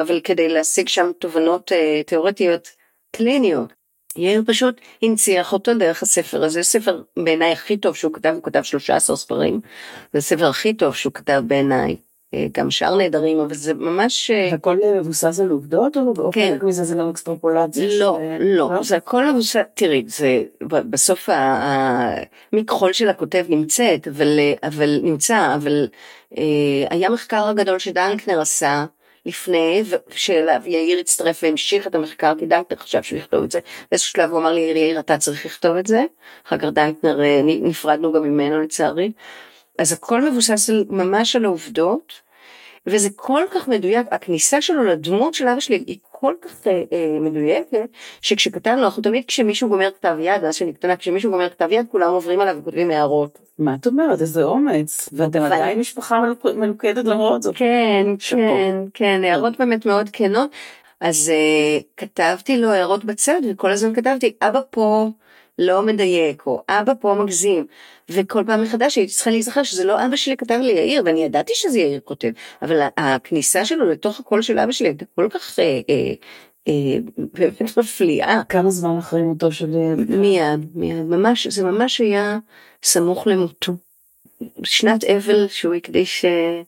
[0.00, 2.68] אבל כדי להשיג שם תובנות אה, תיאורטיות
[3.16, 3.85] קליניות.
[4.16, 8.62] יאיר פשוט הנציח אותו דרך הספר הזה, ספר בעיניי הכי טוב שהוא כתב, הוא כתב
[8.62, 9.60] 13 ספרים,
[10.12, 11.96] זה הספר הכי טוב שהוא כתב בעיניי,
[12.34, 14.30] אה, גם שאר נהדרים, אבל זה ממש...
[14.30, 16.50] אה, הכל מבוסס על עובדות או כן.
[16.52, 17.98] חלק מזה זה גם אקסטרפולציה?
[17.98, 21.28] לא, לא, לא, זה הכל מבוסס, תראי, זה בסוף
[22.52, 25.88] המכחול של הכותב נמצאת, אבל, אה, אבל נמצא, אבל
[26.90, 28.84] היה מחקר הגדול שדנקנר עשה,
[29.26, 33.60] לפני, ושאליו יאיר הצטרף והמשיך את המחקר, כי דנקנר חשב שהוא יכתוב את זה.
[33.90, 36.04] באיזשהו שלב הוא אמר לי, יאיר, אתה צריך לכתוב את זה.
[36.46, 39.12] אחר כך דנקנר, אה, נפרדנו גם ממנו לצערי.
[39.78, 42.12] אז הכל מבוסס ממש על העובדות,
[42.86, 47.18] וזה כל כך מדויק, הכניסה שלו לדמות של אבא שלי היא כל כך אה, אה,
[47.20, 47.88] מדויקת,
[48.20, 52.10] שכשכתבנו, אנחנו תמיד כשמישהו גומר כתב יד, אז שאני קטנה, כשמישהו גומר כתב יד, כולם
[52.10, 53.38] עוברים עליו וכותבים הערות.
[53.58, 54.20] מה את אומרת?
[54.20, 55.08] איזה אומץ.
[55.12, 56.20] ואתם עדיין משפחה
[56.56, 57.56] מלוכדת למרות זאת.
[57.56, 60.50] כן, כן, כן, הערות באמת מאוד כנות.
[61.00, 65.10] אז uh, כתבתי לו הערות בצד, וכל הזמן כתבתי, אבא פה
[65.58, 67.66] לא מדייק, או אבא פה מגזים.
[68.10, 71.52] וכל פעם מחדש הייתי צריכה להיזכר שזה לא אבא שלי כתב לי יאיר, ואני ידעתי
[71.54, 72.30] שזה יאיר כותב,
[72.62, 76.12] אבל הכניסה שלו לתוך הקול של אבא שלי הייתה כל כך אה, אה,
[76.68, 76.98] אה,
[77.76, 78.42] מפליאה.
[78.48, 79.66] כמה זמן אחרי מותו של...
[79.96, 82.38] מיד, מיד, ממש, זה ממש היה
[82.82, 83.72] סמוך למותו.
[84.64, 86.62] שנת אבל שהוא הקדיש אה,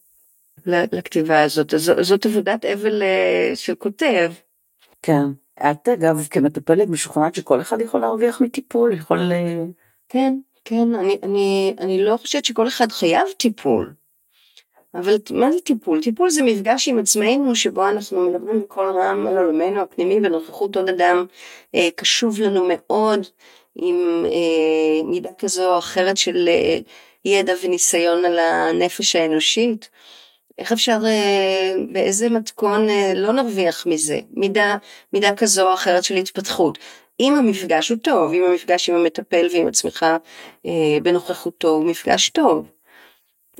[0.67, 4.33] לכתיבה הזאת, זאת עבודת אבל אה, של כותב.
[5.03, 5.25] כן.
[5.71, 9.33] את אגב כמטפלת משוכנעת שכל אחד יכול להרוויח מטיפול, יכול...
[10.09, 13.93] כן, כן, אני, אני, אני לא חושבת שכל אחד חייב טיפול.
[14.95, 16.03] אבל מה זה טיפול?
[16.03, 20.89] טיפול זה מפגש עם עצמנו שבו אנחנו מדברים בקול רם על עולמנו הפנימי בנוכחות עוד
[20.89, 21.27] אדם
[21.75, 23.27] אה, קשוב לנו מאוד
[23.75, 26.79] עם אה, מידה כזו או אחרת של אה,
[27.25, 29.89] ידע וניסיון על הנפש האנושית.
[30.59, 34.21] איך אפשר, אה, באיזה מתכון אה, לא נרוויח מזה?
[34.31, 34.77] מידה,
[35.13, 36.79] מידה כזו או אחרת של התפתחות.
[37.21, 40.07] אם המפגש הוא טוב, אם המפגש עם המטפל ועם עצמך
[40.67, 42.67] אה, בנוכחותו הוא מפגש טוב.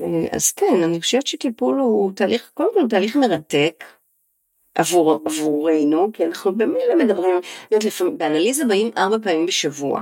[0.01, 3.83] אה, אז כן, אני חושבת שטיפול הוא תהליך, קודם כל תהליך מרתק
[4.75, 7.35] עבור, עבורנו, כי אנחנו במילא מדברים,
[8.17, 10.01] באנליזה באים ארבע פעמים בשבוע.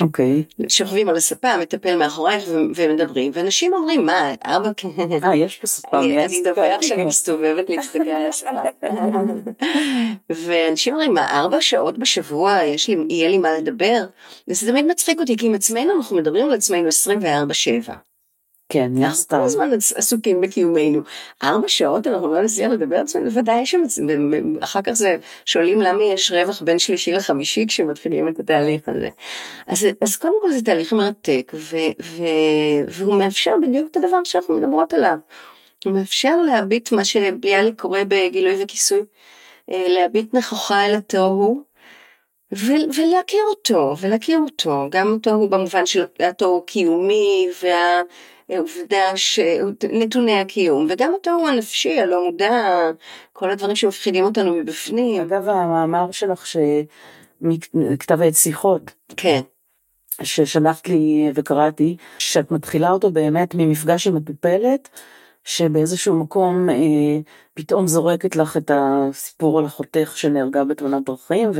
[0.00, 0.42] אוקיי.
[0.60, 0.68] Okay.
[0.68, 4.70] שוכבים על הספה, מטפל מאחורייך ומדברים, ואנשים אומרים, מה, ארבע...
[5.24, 8.50] אה, יש פה ספה, אני אדווח שאני מסתובבת להסתכל על הספה.
[10.30, 14.04] ואנשים אומרים, מה, ארבע שעות בשבוע יש לי, יהיה לי מה לדבר?
[14.48, 16.88] וזה תמיד מצחיק אותי, כי עם עצמנו אנחנו מדברים על עצמנו
[17.88, 18.11] 24-7.
[18.72, 19.36] כן, מן הסתם.
[19.36, 21.00] אנחנו כל הזמן עסוקים בקיומנו.
[21.42, 26.32] ארבע שעות אנחנו לא נצליח לדבר על עצמנו, בוודאי שאחר כך זה שואלים למה יש
[26.32, 29.08] רווח בין שלישי לחמישי כשמתחילים את התהליך הזה.
[29.66, 32.22] אז, אז קודם כל זה תהליך מרתק, ו, ו,
[32.88, 35.16] והוא מאפשר בדיוק את הדבר שאנחנו מדברות עליו.
[35.84, 39.00] הוא מאפשר להביט מה שביאליק קורא בגילוי וכיסוי,
[39.70, 41.72] אה, להביט נכוחה אל התוהו.
[42.96, 48.00] ולהכיר אותו, ולהכיר אותו, גם אותו במובן של התוהו קיומי וה...
[48.58, 52.90] עובדה שנתוני הקיום וגם התיאור הנפשי הלא מודע
[53.32, 55.22] כל הדברים שמפחידים אותנו מבפנים.
[55.22, 58.90] אגב המאמר שלך שכתב עת שיחות.
[59.16, 59.40] כן.
[60.22, 64.88] ששלחת לי וקראתי שאת מתחילה אותו באמת ממפגש עם מטופלת
[65.44, 66.74] שבאיזשהו מקום אה,
[67.54, 71.50] פתאום זורקת לך את הסיפור על אחותך שנהרגה בתאונת דרכים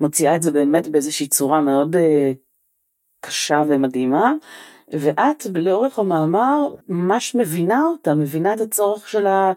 [0.00, 2.32] ומוציאה את זה באמת באיזושהי צורה מאוד אה,
[3.20, 4.32] קשה ומדהימה
[4.92, 9.52] ואת לאורך המאמר ממש מבינה אותה, מבינה את הצורך שלה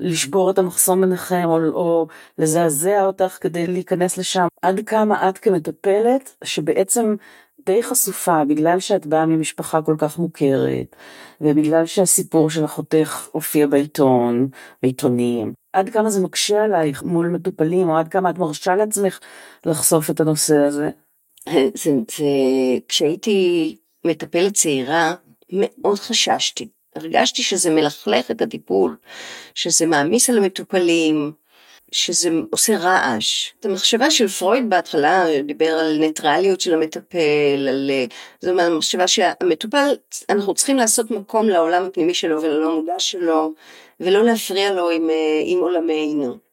[0.00, 2.06] לשבור את המחסום ביניכם, או, או
[2.38, 4.46] לזעזע אותך כדי להיכנס לשם.
[4.62, 7.16] עד כמה את כמטפלת, שבעצם
[7.66, 10.96] די חשופה, בגלל שאת באה ממשפחה כל כך מוכרת,
[11.40, 14.48] ובגלל שהסיפור של אחותך הופיע בעיתון,
[14.82, 19.18] בעיתונים, עד כמה זה מקשה עלייך מול מטופלים, או עד כמה את מרשה לעצמך
[19.66, 20.90] לחשוף את הנושא הזה?
[21.82, 22.24] זה, זה,
[22.88, 25.14] כשהייתי מטפלת צעירה,
[25.52, 26.68] מאוד חששתי.
[26.96, 28.96] הרגשתי שזה מלכלך את הטיפול,
[29.54, 31.32] שזה מעמיס על המטופלים,
[31.92, 33.52] שזה עושה רעש.
[33.60, 37.90] את המחשבה של פרויד בהתחלה דיבר על ניטרליות של המטפל, על...
[38.40, 39.94] זאת אומרת, המחשבה שהמטופל,
[40.28, 43.52] אנחנו צריכים לעשות מקום לעולם הפנימי שלו וללא מודע שלו,
[44.00, 45.10] ולא להפריע לו עם,
[45.44, 46.49] עם עולמנו.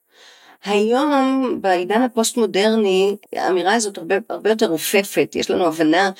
[0.67, 6.11] היום בעידן הפוסט מודרני האמירה הזאת הרבה, הרבה יותר רופפת, יש לנו הבנה,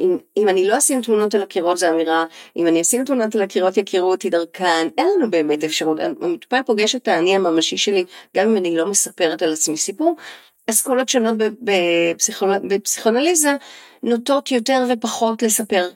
[0.00, 2.24] אם, אם אני לא אשים תמונות על הקירות זו אמירה,
[2.56, 6.94] אם אני אשים תמונות על הקירות יכירו אותי דרכן, אין לנו באמת אפשרות, המטופל פוגש
[6.96, 8.04] את האני הממשי שלי
[8.36, 10.16] גם אם אני לא מספרת על עצמי סיפור,
[10.70, 13.56] אסכולות שונות בפסיכואנליזה
[14.02, 15.88] נוטות יותר ופחות לספר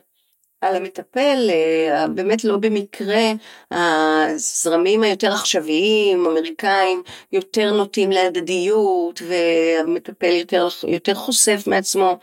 [0.61, 3.31] על המטפל, אה, באמת לא במקרה
[3.71, 12.17] הזרמים היותר עכשוויים, אמריקאים, יותר נוטים להדדיות והמטפל יותר, יותר חושף מעצמו.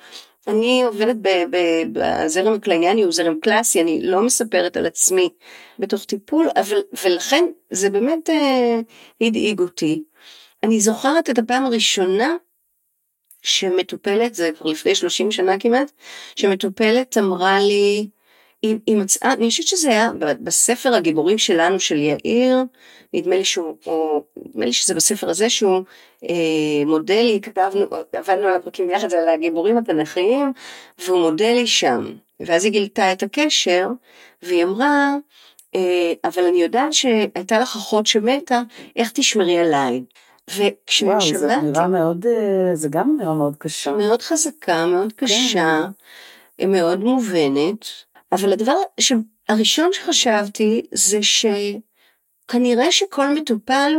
[0.47, 1.17] אני עובדת
[1.93, 5.29] בזרם הקלייני, הוא זרם קלאסי, אני לא מספרת על עצמי
[5.79, 8.81] בתוך טיפול, אבל, ולכן זה באמת אה,
[9.21, 10.03] הדאיג אותי.
[10.63, 12.37] אני זוכרת את הפעם הראשונה
[13.43, 15.93] שמטופלת, זה כבר לפני 30 שנה כמעט,
[16.37, 18.09] שמטופלת אמרה לי,
[18.63, 22.57] היא, היא מצאה, אני חושבת שזה היה בספר הגיבורים שלנו של יאיר,
[23.15, 25.83] נדמה לי שהוא, או, נדמה לי שזה בספר הזה שהוא
[26.25, 30.53] אה, מודלי, כתבנו, עבדנו על הפרקים ביחד, על הגיבורים התנ"כיים,
[30.99, 32.05] והוא מודלי שם.
[32.41, 33.89] ואז היא גילתה את הקשר,
[34.43, 35.15] והיא אמרה,
[35.75, 38.63] אה, אבל אני יודעת שהייתה לך אחות שמתה,
[38.97, 40.03] איך תשמרי עליי?
[40.51, 41.27] וכששמעתי...
[41.27, 43.93] וואו, זה נראה מאוד, אה, זה גם נראה מאוד קשה.
[43.93, 45.13] מאוד חזקה, מאוד.
[45.13, 45.87] קשה,
[46.59, 46.71] כן.
[46.71, 48.06] מאוד מובנת.
[48.33, 48.77] אבל הדבר
[49.49, 53.93] הראשון שחשבתי זה שכנראה שכל מטופל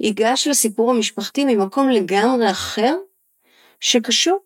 [0.00, 2.96] ייגש לסיפור המשפחתי ממקום לגמרי אחר
[3.80, 4.38] שקשור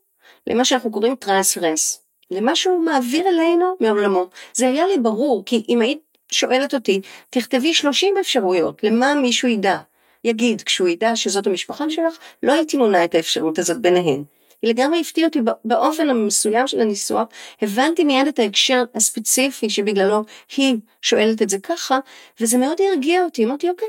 [0.47, 4.29] למה שאנחנו קוראים טרנספרנס, למה שהוא מעביר אלינו מעולמו.
[4.53, 6.01] זה היה לי ברור, כי אם היית
[6.33, 9.79] שואלת אותי, תכתבי 30 אפשרויות למה מישהו ידע,
[10.25, 14.25] יגיד כשהוא ידע שזאת המשפחה שלך, לא הייתי מונה את האפשרות הזאת ביניהן.
[14.63, 17.29] היא לגמרי הפתיעה אותי באופן המסוים של הניסוח,
[17.63, 20.25] הבנתי מיד את ההקשר הספציפי שבגללו
[20.57, 21.99] היא שואלת את זה ככה,
[22.41, 23.89] וזה מאוד הרגיע אותי, אמרתי אוקיי,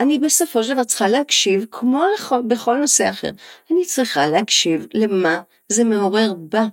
[0.00, 2.04] אני בסופו של דבר צריכה להקשיב כמו
[2.48, 3.30] בכל נושא אחר,
[3.70, 6.66] אני צריכה להקשיב למה זה מעורר בה.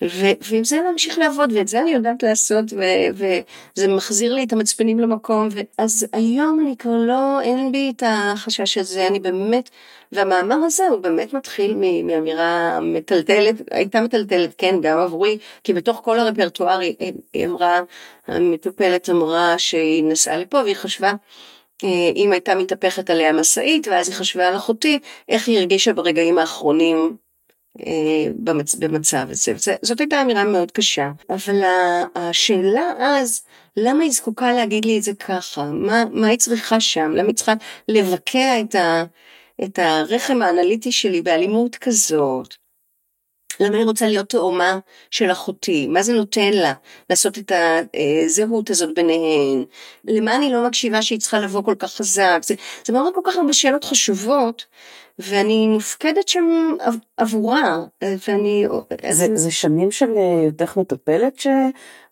[0.00, 2.64] ועם זה להמשיך לעבוד ואת זה אני יודעת לעשות
[3.14, 8.78] וזה מחזיר לי את המצפנים למקום ואז היום אני כבר לא אין בי את החשש
[8.78, 9.70] הזה אני באמת
[10.12, 16.18] והמאמר הזה הוא באמת מתחיל מאמירה מטלטלת הייתה מטלטלת כן גם עבורי כי בתוך כל
[16.18, 16.94] הרפרטואר היא,
[17.32, 17.80] היא אמרה
[18.26, 21.12] המטופלת אמרה שהיא נסעה לפה והיא חשבה
[21.84, 26.38] אה, אם הייתה מתהפכת עליה משאית ואז היא חשבה על אחותי איך היא הרגישה ברגעים
[26.38, 27.23] האחרונים אה.
[28.78, 29.52] במצב הזה.
[29.82, 31.60] זאת הייתה אמירה מאוד קשה, אבל
[32.14, 33.42] השאלה אז,
[33.76, 35.64] למה היא זקוקה להגיד לי את זה ככה?
[35.64, 37.10] מה, מה היא צריכה שם?
[37.10, 37.52] למה היא צריכה
[37.88, 39.04] לבקע את, ה...
[39.64, 42.54] את הרחם האנליטי שלי באלימות כזאת?
[43.60, 44.78] למה היא רוצה להיות תאומה
[45.10, 45.86] של אחותי?
[45.86, 46.72] מה זה נותן לה
[47.10, 47.52] לעשות את
[48.24, 49.64] הזהות הזאת ביניהן?
[50.04, 52.40] למה אני לא מקשיבה שהיא צריכה לבוא כל כך חזק?
[52.84, 54.64] זה מעורר כל כך הרבה שאלות חשובות,
[55.18, 56.76] ואני מופקדת שם
[57.16, 57.78] עבורה,
[58.28, 58.66] ואני...
[59.10, 61.38] זה, זה שנים של היותך מטפלת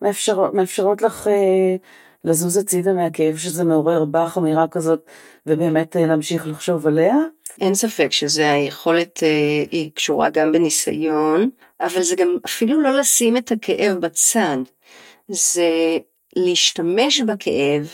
[0.03, 1.77] שמאפשרות לך אה,
[2.25, 5.01] לזוז הצידה מהכאב שזה מעורר בך אמירה כזאת,
[5.47, 7.17] ובאמת אה, להמשיך לחשוב עליה?
[7.61, 9.29] אין ספק שזה היכולת, אה,
[9.71, 14.57] היא קשורה גם בניסיון, אבל זה גם אפילו לא לשים את הכאב בצד,
[15.29, 15.99] זה
[16.37, 17.89] להשתמש בכאב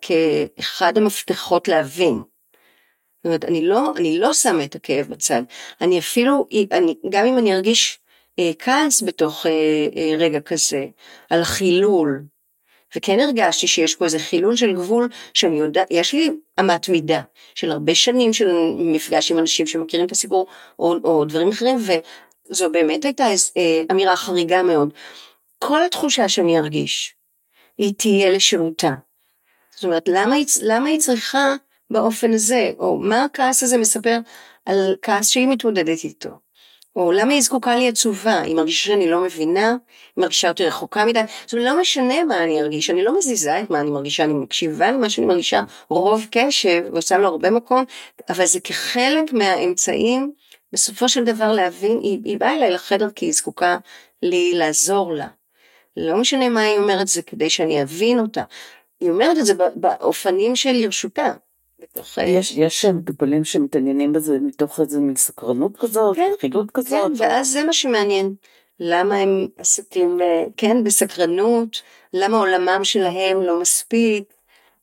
[0.00, 2.22] כאחד המפתחות להבין.
[3.26, 5.42] זאת אומרת, אני לא, אני לא שמה את הכאב בצד,
[5.80, 7.98] אני אפילו, אני, גם אם אני ארגיש
[8.38, 9.52] אה, כעס בתוך אה,
[9.96, 10.86] אה, רגע כזה,
[11.30, 12.22] על חילול,
[12.96, 17.22] וכן הרגשתי שיש פה איזה חילול של גבול שאני יודעת, יש לי אמת מידה
[17.54, 20.46] של הרבה שנים של מפגש עם אנשים שמכירים את הסיפור
[20.78, 21.76] או, או דברים אחרים
[22.48, 24.92] וזו באמת הייתה אה, אמירה חריגה מאוד.
[25.58, 27.14] כל התחושה שאני ארגיש
[27.78, 28.90] היא תהיה לשירותה.
[29.74, 31.54] זאת אומרת למה היא, למה היא צריכה
[31.90, 34.18] באופן הזה או מה הכעס הזה מספר
[34.66, 36.30] על כעס שהיא מתמודדת איתו.
[36.96, 38.40] או למה היא זקוקה לי עצובה?
[38.40, 42.44] היא מרגישה שאני לא מבינה, היא מרגישה אותי רחוקה מדי, זאת אומרת לא משנה מה
[42.44, 46.26] אני ארגיש, אני לא מזיזה את מה אני מרגישה, אני מקשיבה למה שאני מרגישה רוב
[46.30, 47.84] קשב ועושה לו הרבה מקום,
[48.28, 50.32] אבל זה כחלק מהאמצעים
[50.72, 53.78] בסופו של דבר להבין, היא, היא באה אליי לחדר כי היא זקוקה
[54.22, 55.26] לי לעזור לה.
[55.96, 58.42] לא משנה מה היא אומרת, זה כדי שאני אבין אותה.
[59.00, 61.32] היא אומרת את זה באופנים של לרשותה.
[61.80, 62.18] בתוך...
[62.18, 67.12] יש, יש מטופלים שמתעניינים בזה מתוך איזה מין סקרנות כזאת, כן, חילוט כזאת.
[67.18, 67.24] כן.
[67.24, 68.34] ואז זה מה שמעניין.
[68.80, 74.24] למה הם עסוקים, אה, כן, בסקרנות, למה עולמם שלהם לא מספיק,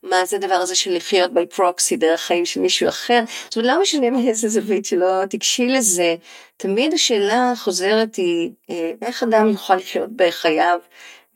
[0.03, 3.71] מה זה הדבר הזה של לחיות בי פרוקסי דרך חיים של מישהו אחר, זאת אומרת
[3.71, 6.15] לא משנה מאיזה זווית שלא תיגשי לזה,
[6.57, 10.79] תמיד השאלה החוזרת היא אה, איך אדם יוכל לחיות בחייו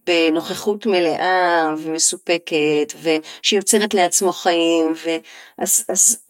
[0.07, 6.23] בנוכחות מלאה ומסופקת ושיוצרת לעצמו חיים ואז אז,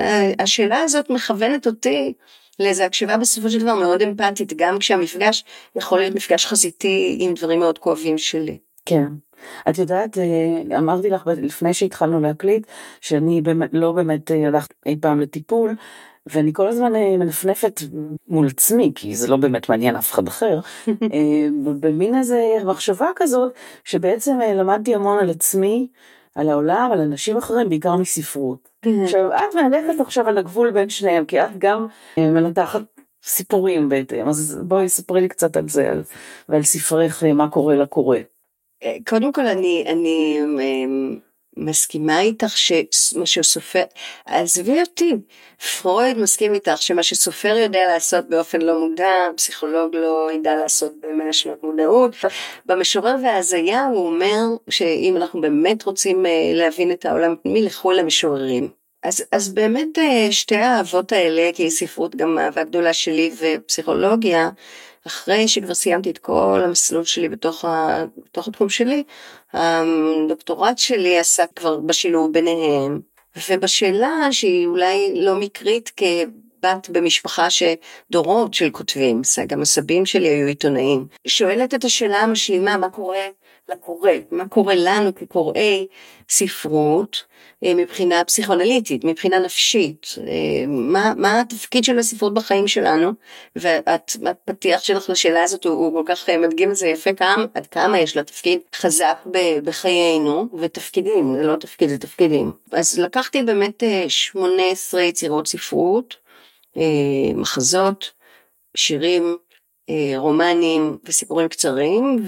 [0.00, 2.12] אה, השאלה הזאת מכוונת אותי
[2.58, 5.44] לאיזו הקשבה בסופו של דבר מאוד אמפתית גם כשהמפגש
[5.76, 8.58] יכול להיות מפגש חזיתי עם דברים מאוד כואבים שלי.
[8.86, 9.06] כן.
[9.68, 12.66] את יודעת, אה, אמרתי לך לפני שהתחלנו להקליט,
[13.00, 15.74] שאני לא באמת אה, הלכת אי פעם לטיפול,
[16.26, 17.80] ואני כל הזמן אה, מנפנפת
[18.28, 20.60] מול עצמי, כי זה לא באמת מעניין אף אחד אחר,
[21.80, 23.52] במין איזה מחשבה כזאת,
[23.84, 25.88] שבעצם למדתי המון על עצמי,
[26.34, 28.68] על העולם, על אנשים אחרים, בעיקר מספרות.
[28.82, 29.02] כן.
[29.02, 31.86] עכשיו, את מהלכת עכשיו על הגבול בין שניהם, כי את גם
[32.18, 32.82] מנתחת
[33.22, 36.02] סיפורים בהתאם, אז בואי ספרי לי קצת על זה, על,
[36.48, 38.18] ועל ספרך, מה קורה לקורא.
[39.08, 41.18] קודם כל אני, אני אמ,
[41.58, 43.82] מסכימה איתך שמה שסופר,
[44.26, 45.14] עזבי אותי,
[45.82, 51.32] פרויד מסכים איתך שמה שסופר יודע לעשות באופן לא מודע, פסיכולוג לא ידע לעשות במאה
[51.32, 52.16] שנות מודעות.
[52.66, 57.98] במשורר וההזיה הוא אומר שאם אנחנו באמת רוצים אה, להבין את העולם הפנימי, לכו אל
[57.98, 58.68] המשוררים.
[59.02, 64.50] אז, אז באמת אה, שתי האהבות האלה, כי ספרות גם אהבה גדולה שלי ופסיכולוגיה,
[65.06, 69.02] אחרי שכבר סיימתי את כל המסלול שלי בתוך, ה, בתוך התחום שלי,
[69.52, 73.00] הדוקטורט שלי עסק כבר בשילוב ביניהם,
[73.50, 81.06] ובשאלה שהיא אולי לא מקרית כבת במשפחה שדורות של כותבים, גם הסבים שלי היו עיתונאים,
[81.26, 83.26] שואלת את השאלה המשלימה מה קורה
[83.68, 85.86] לקורא, מה קורה לנו כקוראי
[86.28, 87.24] ספרות
[87.64, 93.12] אה, מבחינה פסיכואנליטית, מבחינה נפשית, אה, מה, מה התפקיד של הספרות בחיים שלנו,
[93.56, 97.66] והפתיח שלך לשאלה הזאת הוא, הוא כל כך אה, מדגים את זה יפה, כמה, עד
[97.66, 99.18] כמה יש לה תפקיד חזק
[99.64, 102.52] בחיינו, ותפקידים, זה לא תפקיד, זה תפקידים.
[102.72, 106.16] אז לקחתי באמת 18 יצירות ספרות,
[107.34, 108.10] מחזות,
[108.76, 109.36] שירים,
[110.16, 112.18] רומנים וסיפורים קצרים,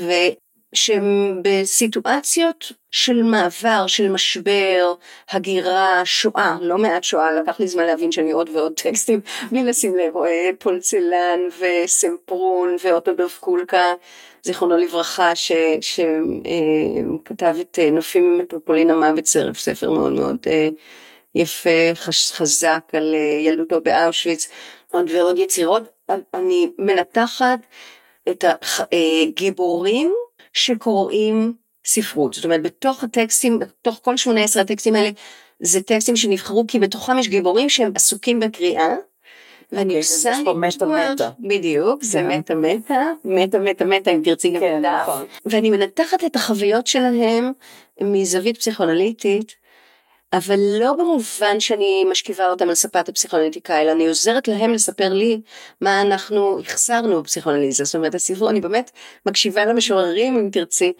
[0.72, 4.94] שבסיטואציות של מעבר, של משבר,
[5.30, 9.96] הגירה, שואה, לא מעט שואה, לקח לי זמן להבין שאני עוד ועוד טקסטים, בלי לשים
[9.96, 13.94] לב, רואה פולצלן וסמפרון ואוטודוף קולקה,
[14.42, 15.32] זיכרונו לברכה,
[15.80, 20.68] שכתב את אה, נופים ממטרופולין המוות סרף, ספר מאוד מאוד אה,
[21.34, 21.94] יפה,
[22.32, 24.48] חזק על אה, ילדותו באושוויץ,
[24.92, 25.82] עוד ועוד יצירות,
[26.34, 27.58] אני מנתחת
[28.28, 28.44] את
[28.92, 30.14] הגיבורים
[30.52, 31.52] שקוראים
[31.84, 32.34] ספרות.
[32.34, 35.10] זאת אומרת, בתוך הטקסטים, בתוך כל 18 הטקסטים האלה,
[35.60, 38.94] זה טקסטים שנבחרו כי בתוכם יש גיבורים שהם עסוקים בקריאה.
[39.72, 40.48] ואני עושה ניתוח,
[41.40, 42.38] בדיוק, זה כן.
[42.38, 45.24] מטה מטה, מטה מטה מטה אם תרצי גם כן, דף, נכון.
[45.46, 47.52] ואני מנתחת את החוויות שלהם
[48.00, 49.54] מזווית פסיכואנליטית,
[50.32, 55.40] אבל לא במובן שאני משכיבה אותם על ספת הפסיכואנליטיקה, אלא אני עוזרת להם לספר לי
[55.80, 58.90] מה אנחנו החסרנו בפסיכואנליזה, זאת אומרת הסיפור, אני באמת
[59.26, 60.92] מקשיבה למשוררים אם תרצי,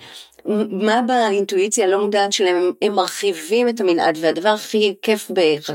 [0.71, 5.31] מה באינטואיציה הלא מודעת שלהם, הם, מרחיבים את המנעד, והדבר הכי כיף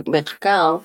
[0.05, 0.77] בחקר, אה,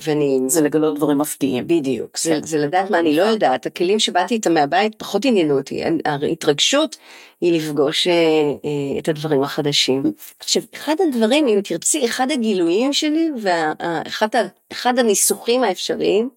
[0.00, 0.40] ואני...
[0.46, 1.66] זה לגלות דברים מפתיעים.
[1.66, 5.82] בדיוק, זה, זה לדעת מה אני לא יודעת, הכלים שבאתי איתם מהבית פחות עניינו אותי,
[6.04, 6.96] ההתרגשות
[7.40, 10.02] היא לפגוש אה, אה, את הדברים החדשים.
[10.40, 16.28] עכשיו, אחד הדברים, אם תרצי, אחד הגילויים שלי, ואחד הניסוחים האפשריים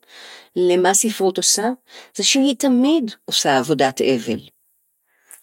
[0.56, 1.70] למה ספרות עושה,
[2.16, 4.40] זה שהיא תמיד עושה עבודת אבל.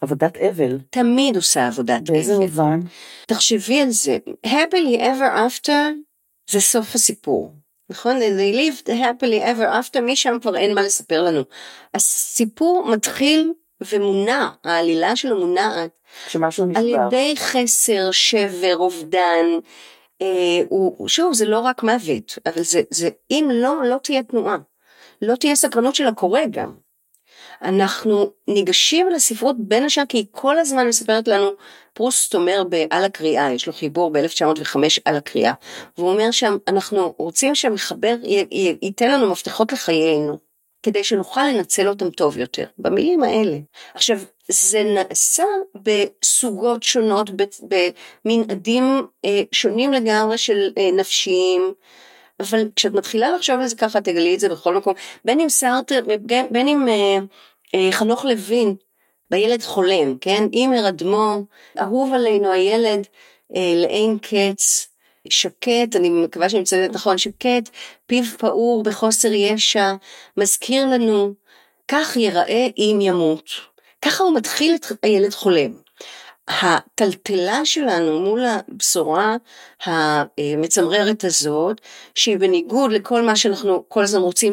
[0.01, 0.79] עבודת אבל.
[0.91, 2.13] תמיד עושה עבודת אבל.
[2.13, 2.81] באיזה מובן?
[3.27, 5.73] תחשבי על זה, happily ever after
[6.51, 7.55] זה סוף הסיפור.
[7.91, 8.17] נכון?
[8.19, 11.43] They lived happily ever after, משם כבר אין מה לספר לנו.
[11.95, 15.91] הסיפור מתחיל ומונע, העלילה שלו מונעת.
[16.27, 16.81] כשמשהו נשבר.
[16.81, 19.47] על ידי חסר, שבר, אובדן.
[20.23, 24.57] אה, הוא, שוב, זה לא רק מוות, אבל זה, זה, אם לא, לא תהיה תנועה.
[25.23, 26.75] לא תהיה סקרנות של הקורא גם.
[27.63, 31.51] אנחנו ניגשים לספרות בין השאר כי היא כל הזמן מספרת לנו,
[31.93, 35.53] פרוסט אומר על הקריאה, יש לו חיבור ב-1905 על הקריאה,
[35.99, 38.17] והוא אומר שאנחנו רוצים שהמחבר
[38.83, 40.39] ייתן לנו מפתחות לחיינו.
[40.83, 43.59] כדי שנוכל לנצל אותם טוב יותר, במילים האלה.
[43.95, 45.45] עכשיו, זה נעשה
[45.75, 47.31] בסוגות שונות,
[48.25, 51.75] במנעדים אה, שונים לגמרי של אה, נפשיים,
[52.41, 56.01] אבל כשאת מתחילה לחשוב על זה ככה, תגלי את זה בכל מקום, בין אם סארטר,
[56.51, 57.19] בין אם אה,
[57.75, 58.75] אה, חנוך לוין,
[59.31, 60.45] בילד חולם, כן?
[60.53, 61.45] אימר אדמו,
[61.81, 63.07] אהוב עלינו הילד
[63.57, 64.89] אה, לאין קץ,
[65.31, 67.71] שקט, אני מקווה שאני מצטטת נכון, שקט,
[68.07, 69.95] פיו פעור בחוסר ישע,
[70.37, 71.35] מזכיר לנו,
[71.89, 73.51] כך ייראה אם ימות.
[74.03, 75.86] ככה הוא מתחיל את הילד חולם.
[76.49, 79.37] הטלטלה שלנו מול הבשורה
[79.85, 81.81] המצמררת הזאת,
[82.15, 84.53] שהיא בניגוד לכל מה שאנחנו כל הזמן רוצים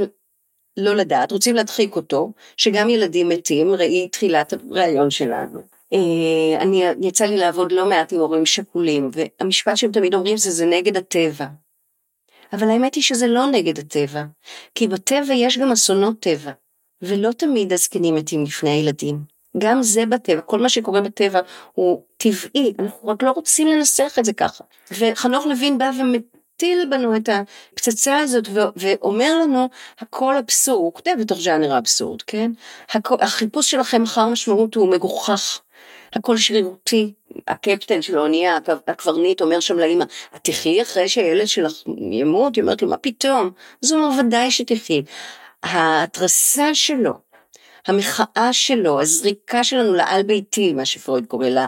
[0.78, 5.62] לא לדעת, רוצים להדחיק אותו, שגם ילדים מתים, ראי תחילת הראיון שלנו.
[5.94, 10.52] אה, אני, יצא לי לעבוד לא מעט עם הורים שכולים, והמשפט שהם תמיד אומרים זה
[10.52, 11.46] זה נגד הטבע.
[12.54, 14.24] אבל האמת היא שזה לא נגד הטבע,
[14.76, 16.52] כי בטבע יש גם אסונות טבע,
[17.02, 19.33] ולא תמיד הזקנים מתים לפני הילדים.
[19.58, 21.40] גם זה בטבע, כל מה שקורה בטבע
[21.74, 24.64] הוא טבעי, אנחנו רק לא רוצים לנסח את זה ככה.
[24.92, 31.40] וחנוך לוין בא ומטיל בנו את הפצצה הזאת ואומר לנו הכל אבסורד, הוא כותב בתוך
[31.40, 32.52] ז'אנר האבסורד, כן?
[33.22, 35.60] החיפוש שלכם אחר משמעות הוא מגוחך.
[36.16, 37.14] הכל שרירותי.
[37.48, 41.74] הקפטן של האונייה, הקברניט, אומר שם לאמא, את תחי אחרי שהילד שלך
[42.12, 42.56] ימות?
[42.56, 43.52] היא אומרת לו, מה פתאום?
[43.84, 45.02] אז הוא אומר, ודאי שתחי.
[45.64, 47.14] ההתרסה שלו,
[47.88, 51.66] המחאה שלו, הזריקה שלנו לעל ביתי, מה שפרויד קורא לה,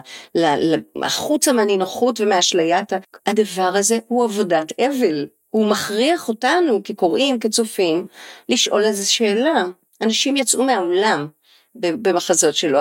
[1.02, 2.92] החוצה מהנינוחות ומהאשליית,
[3.26, 5.26] הדבר הזה הוא עבודת אבל.
[5.50, 8.06] הוא מכריח אותנו כקוראים, כצופים,
[8.48, 9.64] לשאול איזו שאלה.
[10.02, 11.28] אנשים יצאו מהעולם,
[11.80, 12.78] במחזות שלו,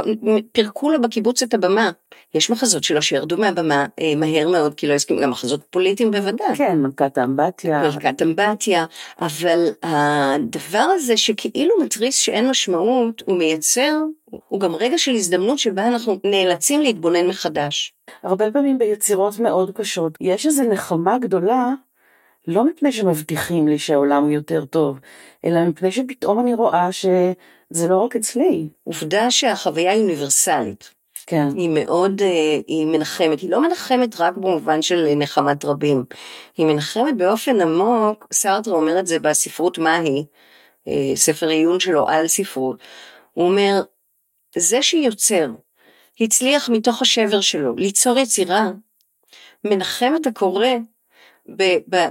[0.51, 1.91] פירקו לו בקיבוץ את הבמה.
[2.33, 6.55] יש מחזות שלו שירדו מהבמה אה, מהר מאוד, כי לא הסכימו, גם מחזות פוליטיים בוודאי.
[6.55, 7.81] כן, מלכת האמבטיה.
[7.81, 8.85] מלכת אמבטיה,
[9.21, 14.01] אבל הדבר הזה שכאילו מתריס שאין משמעות, הוא מייצר,
[14.47, 17.93] הוא גם רגע של הזדמנות שבה אנחנו נאלצים להתבונן מחדש.
[18.23, 21.73] הרבה פעמים ביצירות מאוד קשות, יש איזו נחמה גדולה
[22.47, 24.99] לא מפני שמבטיחים לי שהעולם הוא יותר טוב,
[25.45, 28.69] אלא מפני שפתאום אני רואה שזה לא רק אצלי.
[28.83, 30.95] עובדה שהחוויה היא אוניברסלית.
[31.27, 31.47] כן.
[31.55, 36.03] היא מאוד, אה, היא מנחמת, היא לא מנחמת רק במובן של נחמת רבים,
[36.57, 40.25] היא מנחמת באופן עמוק, סארטר אומר את זה בספרות מהי,
[40.87, 42.79] אה, ספר עיון שלו על ספרות,
[43.33, 43.81] הוא אומר,
[44.57, 45.49] זה שיוצר,
[46.21, 48.71] הצליח מתוך השבר שלו ליצור יצירה,
[49.63, 50.67] מנחם את הקורא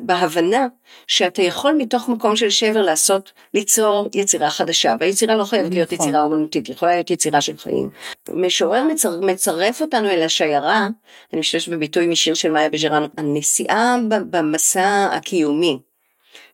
[0.00, 0.66] בהבנה
[1.06, 6.06] שאתה יכול מתוך מקום של שבר לעשות, ליצור יצירה חדשה, והיצירה לא חייבת להיות נכון.
[6.08, 7.90] יצירה אומנותית, יכולה להיות יצירה של חיים.
[8.32, 10.88] משורר מצר, מצרף אותנו אל השיירה,
[11.32, 13.96] אני משתמשת בביטוי משיר של מאיה בז'רנו, הנסיעה
[14.30, 15.78] במסע הקיומי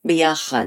[0.04, 0.66] ביחד.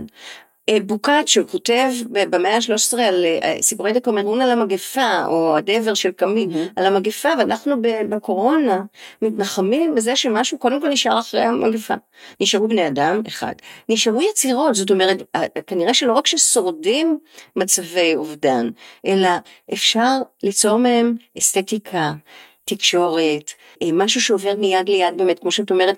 [0.70, 6.48] אה, בוקאצ'ו כותב במאה ה-13 על אה, סיפורי דקומרון על המגפה, או הדבר של קמי
[6.52, 6.74] mm-hmm.
[6.76, 7.76] על המגפה, ואנחנו
[8.10, 8.82] בקורונה
[9.22, 11.94] מתנחמים בזה שמשהו קודם כל נשאר אחרי המגפה.
[12.42, 13.54] נשארו בני אדם, אחד.
[13.90, 17.20] נשארו יצירות, זאת אומרת, אה, כנראה שלא רק ששורדים
[17.56, 18.70] מצבי אובדן,
[19.06, 19.30] אלא
[19.74, 22.14] אפשר ליצור מהם אסתטיקה,
[22.66, 23.52] תקשורת,
[23.94, 25.96] משהו שעובר מיד ליד באמת, כמו שאת אומרת,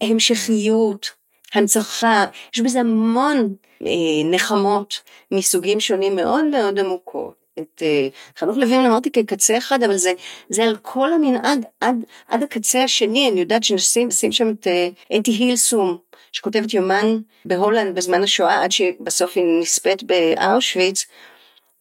[0.00, 1.10] המשכיות,
[1.54, 2.24] הנצחה,
[2.54, 3.88] יש בזה המון אה,
[4.24, 7.46] נחמות מסוגים שונים מאוד מאוד עמוקות.
[7.58, 10.12] את אה, חנוך לוין אמרתי כקצה אחד, אבל זה,
[10.48, 11.96] זה על כל המנעד עד,
[12.28, 14.88] עד הקצה השני, אני יודעת שנשים שם את אה,
[15.18, 15.98] אתי הילסום,
[16.32, 21.04] שכותבת יומן בהולנד בזמן השואה, עד שבסוף היא נספית באושוויץ,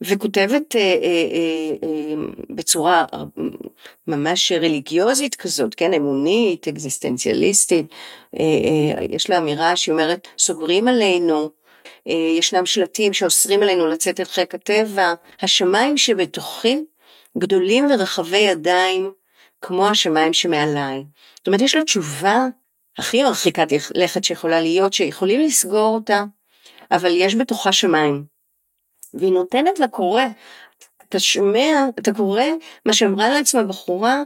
[0.01, 2.15] וכותבת אה, אה, אה, אה,
[2.49, 3.05] בצורה
[4.07, 7.85] ממש רליגיוזית כזאת, כן, אמונית, אקזיסטנציאליסטית,
[8.39, 8.43] אה,
[8.99, 11.49] אה, יש לה אמירה שהיא אומרת, סוגרים עלינו,
[12.07, 16.83] אה, ישנם שלטים שאוסרים עלינו לצאת אל חיק הטבע, השמיים שבתוכי
[17.37, 19.11] גדולים ורחבי ידיים,
[19.61, 21.03] כמו השמיים שמעליי.
[21.35, 22.47] זאת אומרת, יש לה תשובה
[22.97, 26.23] הכי מרחיקת לכת שיכולה להיות, שיכולים לסגור אותה,
[26.91, 28.34] אבל יש בתוכה שמיים.
[29.15, 30.23] והיא נותנת לקורא,
[31.09, 32.43] אתה שומע, אתה קורא
[32.85, 34.23] מה שאמרה לעצמה בחורה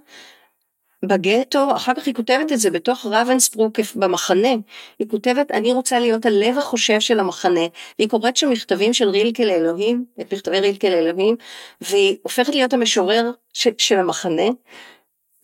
[1.06, 4.50] בגטו, אחר כך היא כותבת את זה בתוך רבנספרוק במחנה,
[5.00, 7.62] היא כותבת אני רוצה להיות הלב החושב של המחנה,
[8.00, 11.36] והיא קוראת שם מכתבים של רילקה לאלוהים, את מכתבי רילקה לאלוהים,
[11.82, 13.32] והיא הופכת להיות המשורר
[13.78, 14.48] של המחנה,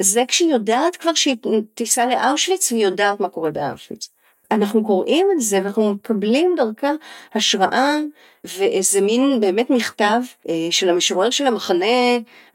[0.02, 1.36] זה כשהיא יודעת כבר שהיא
[1.74, 4.15] תיסע לאושוויץ והיא יודעת מה קורה באושוויץ.
[4.52, 6.92] אנחנו קוראים את זה ואנחנו מקבלים דרכה
[7.36, 7.98] השראה
[8.44, 11.86] ואיזה מין באמת מכתב אה, של המשורר של המחנה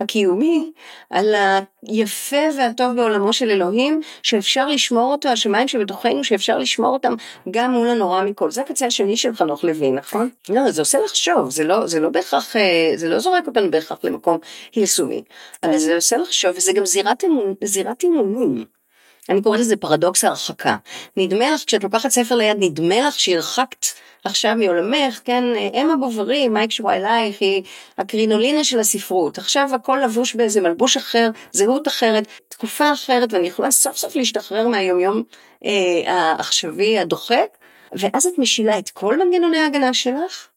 [0.01, 0.73] הקיומי
[1.11, 1.35] על
[1.87, 7.15] היפה והטוב בעולמו של אלוהים שאפשר לשמור אותו, השמיים שבתוכנו שאפשר לשמור אותם
[7.51, 8.51] גם מול הנורא מכל.
[8.51, 10.29] זה הקצה השני של חנוך לוין, נכון?
[10.49, 13.99] לא, זה עושה לחשוב, זה לא, זה לא בהכרח, אה, זה לא זורק אותנו בהכרח
[14.05, 14.39] למקום
[14.75, 15.23] פרסומי,
[15.63, 16.85] אבל זה עושה לחשוב וזה גם
[17.65, 18.80] זירת אימונים.
[19.31, 20.77] אני קוראת לזה פרדוקס ההרחקה.
[21.17, 23.87] נדמה לך, כשאת לוקחת ספר ליד, נדמה לך שהרחקת
[24.25, 25.45] עכשיו מעולמך, כן,
[25.83, 27.63] אמה בוברי, מה יקשורה אלייך, היא
[27.99, 29.39] הקרינולינה של הספרות.
[29.39, 34.69] עכשיו הכל לבוש באיזה מלבוש אחר, זהות אחרת, תקופה אחרת, ואני יכולה סוף סוף להשתחרר
[34.69, 35.23] מהיומיום
[35.65, 37.57] אה, העכשווי הדוחק,
[37.93, 40.49] ואז את משילה את כל מנגנוני ההגנה שלך.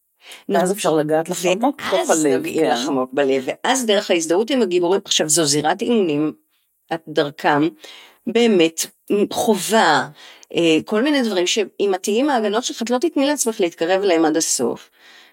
[0.49, 2.09] ואז אפשר לגעת לך עמוק הלב.
[2.09, 6.33] ואז לך עמוק בלב, ואז דרך ההזדהות עם הגיבורים, עכשיו זו זירת אימונים,
[6.93, 7.67] את דרכם,
[8.27, 8.85] באמת
[9.31, 10.07] חובה,
[10.55, 14.01] אה, כל מיני דברים שאם את תהיי עם ההגנות שלך את לא תתני לעצמך להתקרב
[14.03, 14.89] אליהם עד הסוף.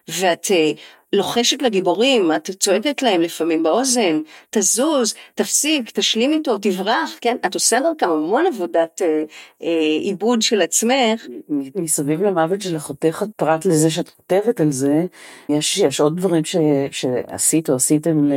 [0.09, 0.73] ואת אה,
[1.13, 4.21] לוחשת לגיבורים, את צועקת להם לפעמים באוזן,
[4.51, 7.37] תזוז, תפסיק, תשלים איתו, תברח, כן?
[7.47, 9.25] את עושה דרכם המון עבודת אה,
[9.63, 11.27] אה, עיבוד של עצמך.
[11.75, 15.05] מסביב למוות של אחותך, פרט לזה שאת כותבת על זה,
[15.49, 16.57] יש, יש עוד דברים ש,
[16.91, 18.31] שעשית או עשיתם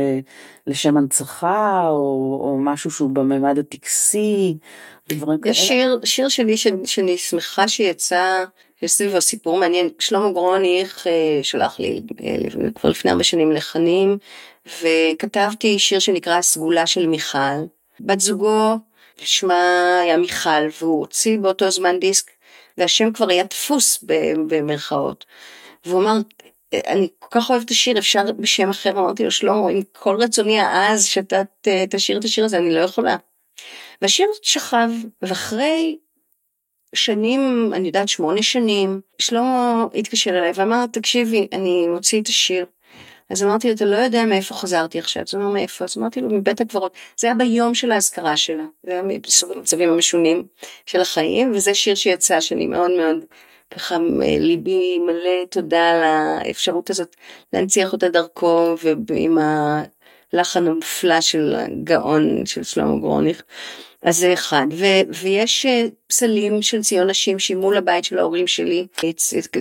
[0.66, 4.56] לשם הנצחה, או, או משהו שהוא בממד הטקסי,
[5.08, 5.50] דברים כאלה.
[5.50, 8.44] יש שיר, שיר שלי ש, שאני שמחה שיצא,
[8.84, 14.18] יש סביבו סיפור מעניין, שלמה גרוניך אה, שלח לי אה, כבר לפני הרבה שנים לחנים,
[14.82, 17.64] וכתבתי שיר שנקרא הסגולה של מיכל.
[18.00, 18.76] בת זוגו
[19.16, 22.30] שמה היה מיכל, והוא הוציא באותו זמן דיסק,
[22.78, 24.04] והשם כבר היה דפוס
[24.48, 25.24] במרכאות.
[25.84, 26.16] והוא אמר,
[26.74, 30.60] אני כל כך אוהבת את השיר, אפשר בשם אחר, אמרתי לו, שלמה, עם כל רצוני
[30.60, 31.42] העז שאתה
[31.90, 33.16] תשאיר את השיר הזה, אני לא יכולה.
[34.02, 34.90] והשיר שכב,
[35.22, 35.96] ואחרי
[36.94, 42.66] שנים, אני יודעת, שמונה שנים, שלמה התקשר אליי ואמר, תקשיבי, אני מוציא את השיר.
[43.30, 45.84] אז אמרתי לו, אתה לא יודע מאיפה חזרתי עכשיו, אז הוא אומר, מאיפה?
[45.84, 46.92] אז אמרתי לו, מבית הקברות.
[47.16, 50.42] זה היה ביום של האזכרה שלה, זה היה בסוג המצבים המשונים
[50.86, 53.16] של החיים, וזה שיר שיצא, שאני מאוד מאוד,
[53.70, 53.96] ככה
[54.40, 57.16] ליבי מלא תודה על האפשרות הזאת
[57.52, 58.74] להנציח אותה דרכו,
[59.08, 59.38] ועם
[60.32, 63.42] הלחן המופלא של הגאון של שלמה גרוניך.
[64.04, 68.86] אז זה אחד, ו- ויש אה, פסלים של ציון נשים שימול הבית של ההורים שלי,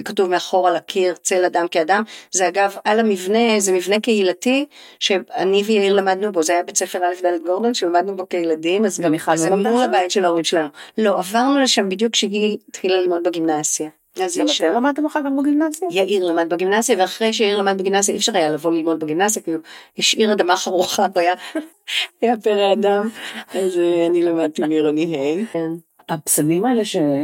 [0.06, 4.66] כתוב מאחור על הקיר צל אדם כאדם, זה אגב על המבנה, זה מבנה קהילתי
[5.00, 9.00] שאני ויאיר למדנו בו, זה היה בית ספר א' ד' גורדון שלמדנו בו כילדים, אז
[9.00, 10.68] גם זה מול הבית של ההורים שלנו.
[10.98, 14.03] לא, עברנו לשם בדיוק כשהיא התחילה ללמוד בגימנסיה.
[14.22, 15.88] אז גם אתם למדתם אחר כך בגימנסיה?
[15.92, 19.60] יאיר למד בגימנסיה, ואחרי שיאיר למד בגימנסיה אי אפשר היה לבוא ללמוד בגימנסיה, כי הוא
[19.98, 21.22] השאיר אדמה חרוכה, הוא
[22.22, 23.10] היה, פרא אדם,
[23.54, 25.46] אז אה, אני למדתי מעירוני ה'.
[25.54, 25.70] כן.
[26.10, 26.82] הפסלים האלה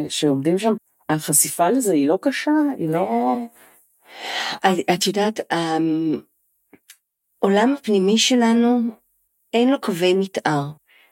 [0.10, 0.74] שעומדים שם,
[1.10, 2.52] החשיפה לזה היא לא קשה?
[2.78, 3.36] היא לא...
[4.94, 5.40] את יודעת,
[7.42, 8.80] העולם הפנימי שלנו
[9.54, 10.66] אין לו קווי מתאר.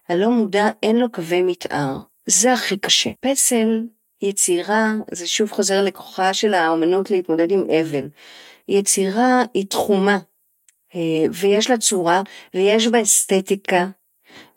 [0.09, 1.97] הלא מודע אין לו קווי מתאר.
[2.25, 3.09] זה הכי קשה.
[3.19, 3.83] פסל
[4.21, 8.07] יצירה, זה שוב חוזר לכוחה של האומנות להתמודד עם אבל.
[8.67, 10.17] יצירה היא תחומה,
[10.95, 12.21] אה, ויש לה צורה,
[12.53, 13.87] ויש בה אסתטיקה,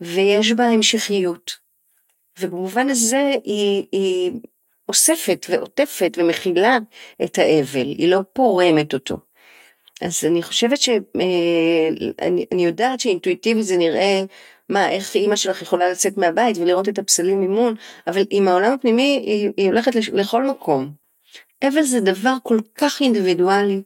[0.01, 1.57] ויש בה המשכיות.
[2.41, 4.33] ובמובן הזה היא
[4.89, 6.79] אוספת ועוטפת ומכילה
[7.25, 9.17] את האבל, היא לא פורמת אותו.
[10.01, 14.23] אז אני חושבת שאני אה, יודעת שאינטואיטיבית זה נראה
[14.69, 17.75] מה, איך אימא שלך יכולה לצאת מהבית ולראות את הפסלים ממול,
[18.07, 20.91] אבל עם העולם הפנימי היא, היא הולכת לכל מקום.
[21.65, 23.83] אבל זה דבר כל כך אינדיבידואלי,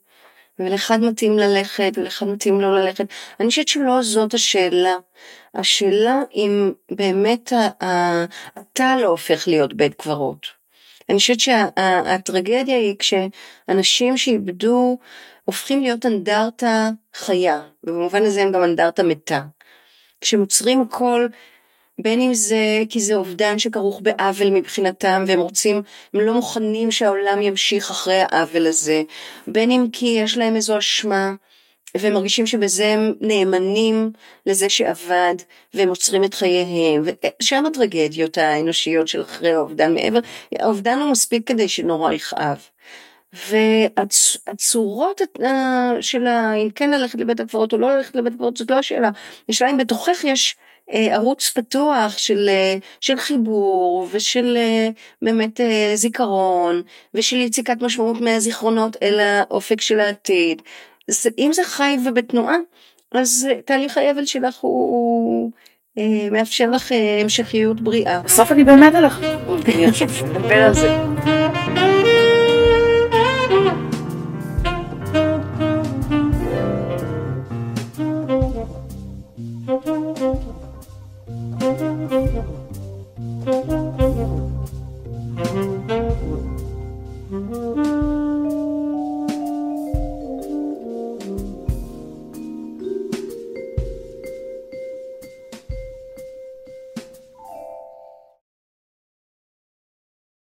[0.59, 3.07] ולאחד מתאים ללכת ולאחד מתאים לא ללכת.
[3.41, 4.97] אני חושבת שלא זאת השאלה.
[5.55, 7.53] השאלה אם באמת
[8.59, 10.47] אתה לא הופך להיות בית קברות.
[11.09, 14.99] אני חושבת שהטרגדיה היא כשאנשים שאיבדו
[15.45, 19.42] הופכים להיות אנדרטה חיה, ובמובן הזה הם גם אנדרטה מתה.
[20.20, 21.26] כשמוצרים הכל,
[21.99, 25.82] בין אם זה כי זה אובדן שכרוך בעוול מבחינתם והם רוצים,
[26.14, 29.03] הם לא מוכנים שהעולם ימשיך אחרי העוול הזה,
[29.47, 31.34] בין אם כי יש להם איזו אשמה
[31.97, 34.12] והם מרגישים שבזה הם נאמנים
[34.47, 35.34] לזה שעבד
[35.74, 40.18] והם עוצרים את חייהם, ושם הטרגדיות האנושיות של אחרי האובדן מעבר,
[40.59, 42.59] האובדן הוא מספיק כדי שנורא יכאב.
[43.35, 46.26] והצורות אה, של
[46.62, 49.11] אם כן ללכת לבית הקברות או לא ללכת לבית הקברות זאת לא השאלה,
[49.49, 50.57] השאלה אם בתוכך יש
[50.93, 54.59] אה, ערוץ פתוח של, אה, של חיבור ושל
[55.22, 55.61] באמת
[55.95, 56.82] זיכרון
[57.14, 60.62] ושל יציקת משמעות מהזיכרונות אל האופק של העתיד.
[61.09, 62.57] אז אם זה חי ובתנועה
[63.14, 65.51] אז תהליך האבל שלך הוא, הוא
[66.30, 68.20] מאפשר לך המשכיות בריאה.
[68.20, 69.26] בסוף אני באמת הולכת.
[69.93, 71.84] שנדבר על זה.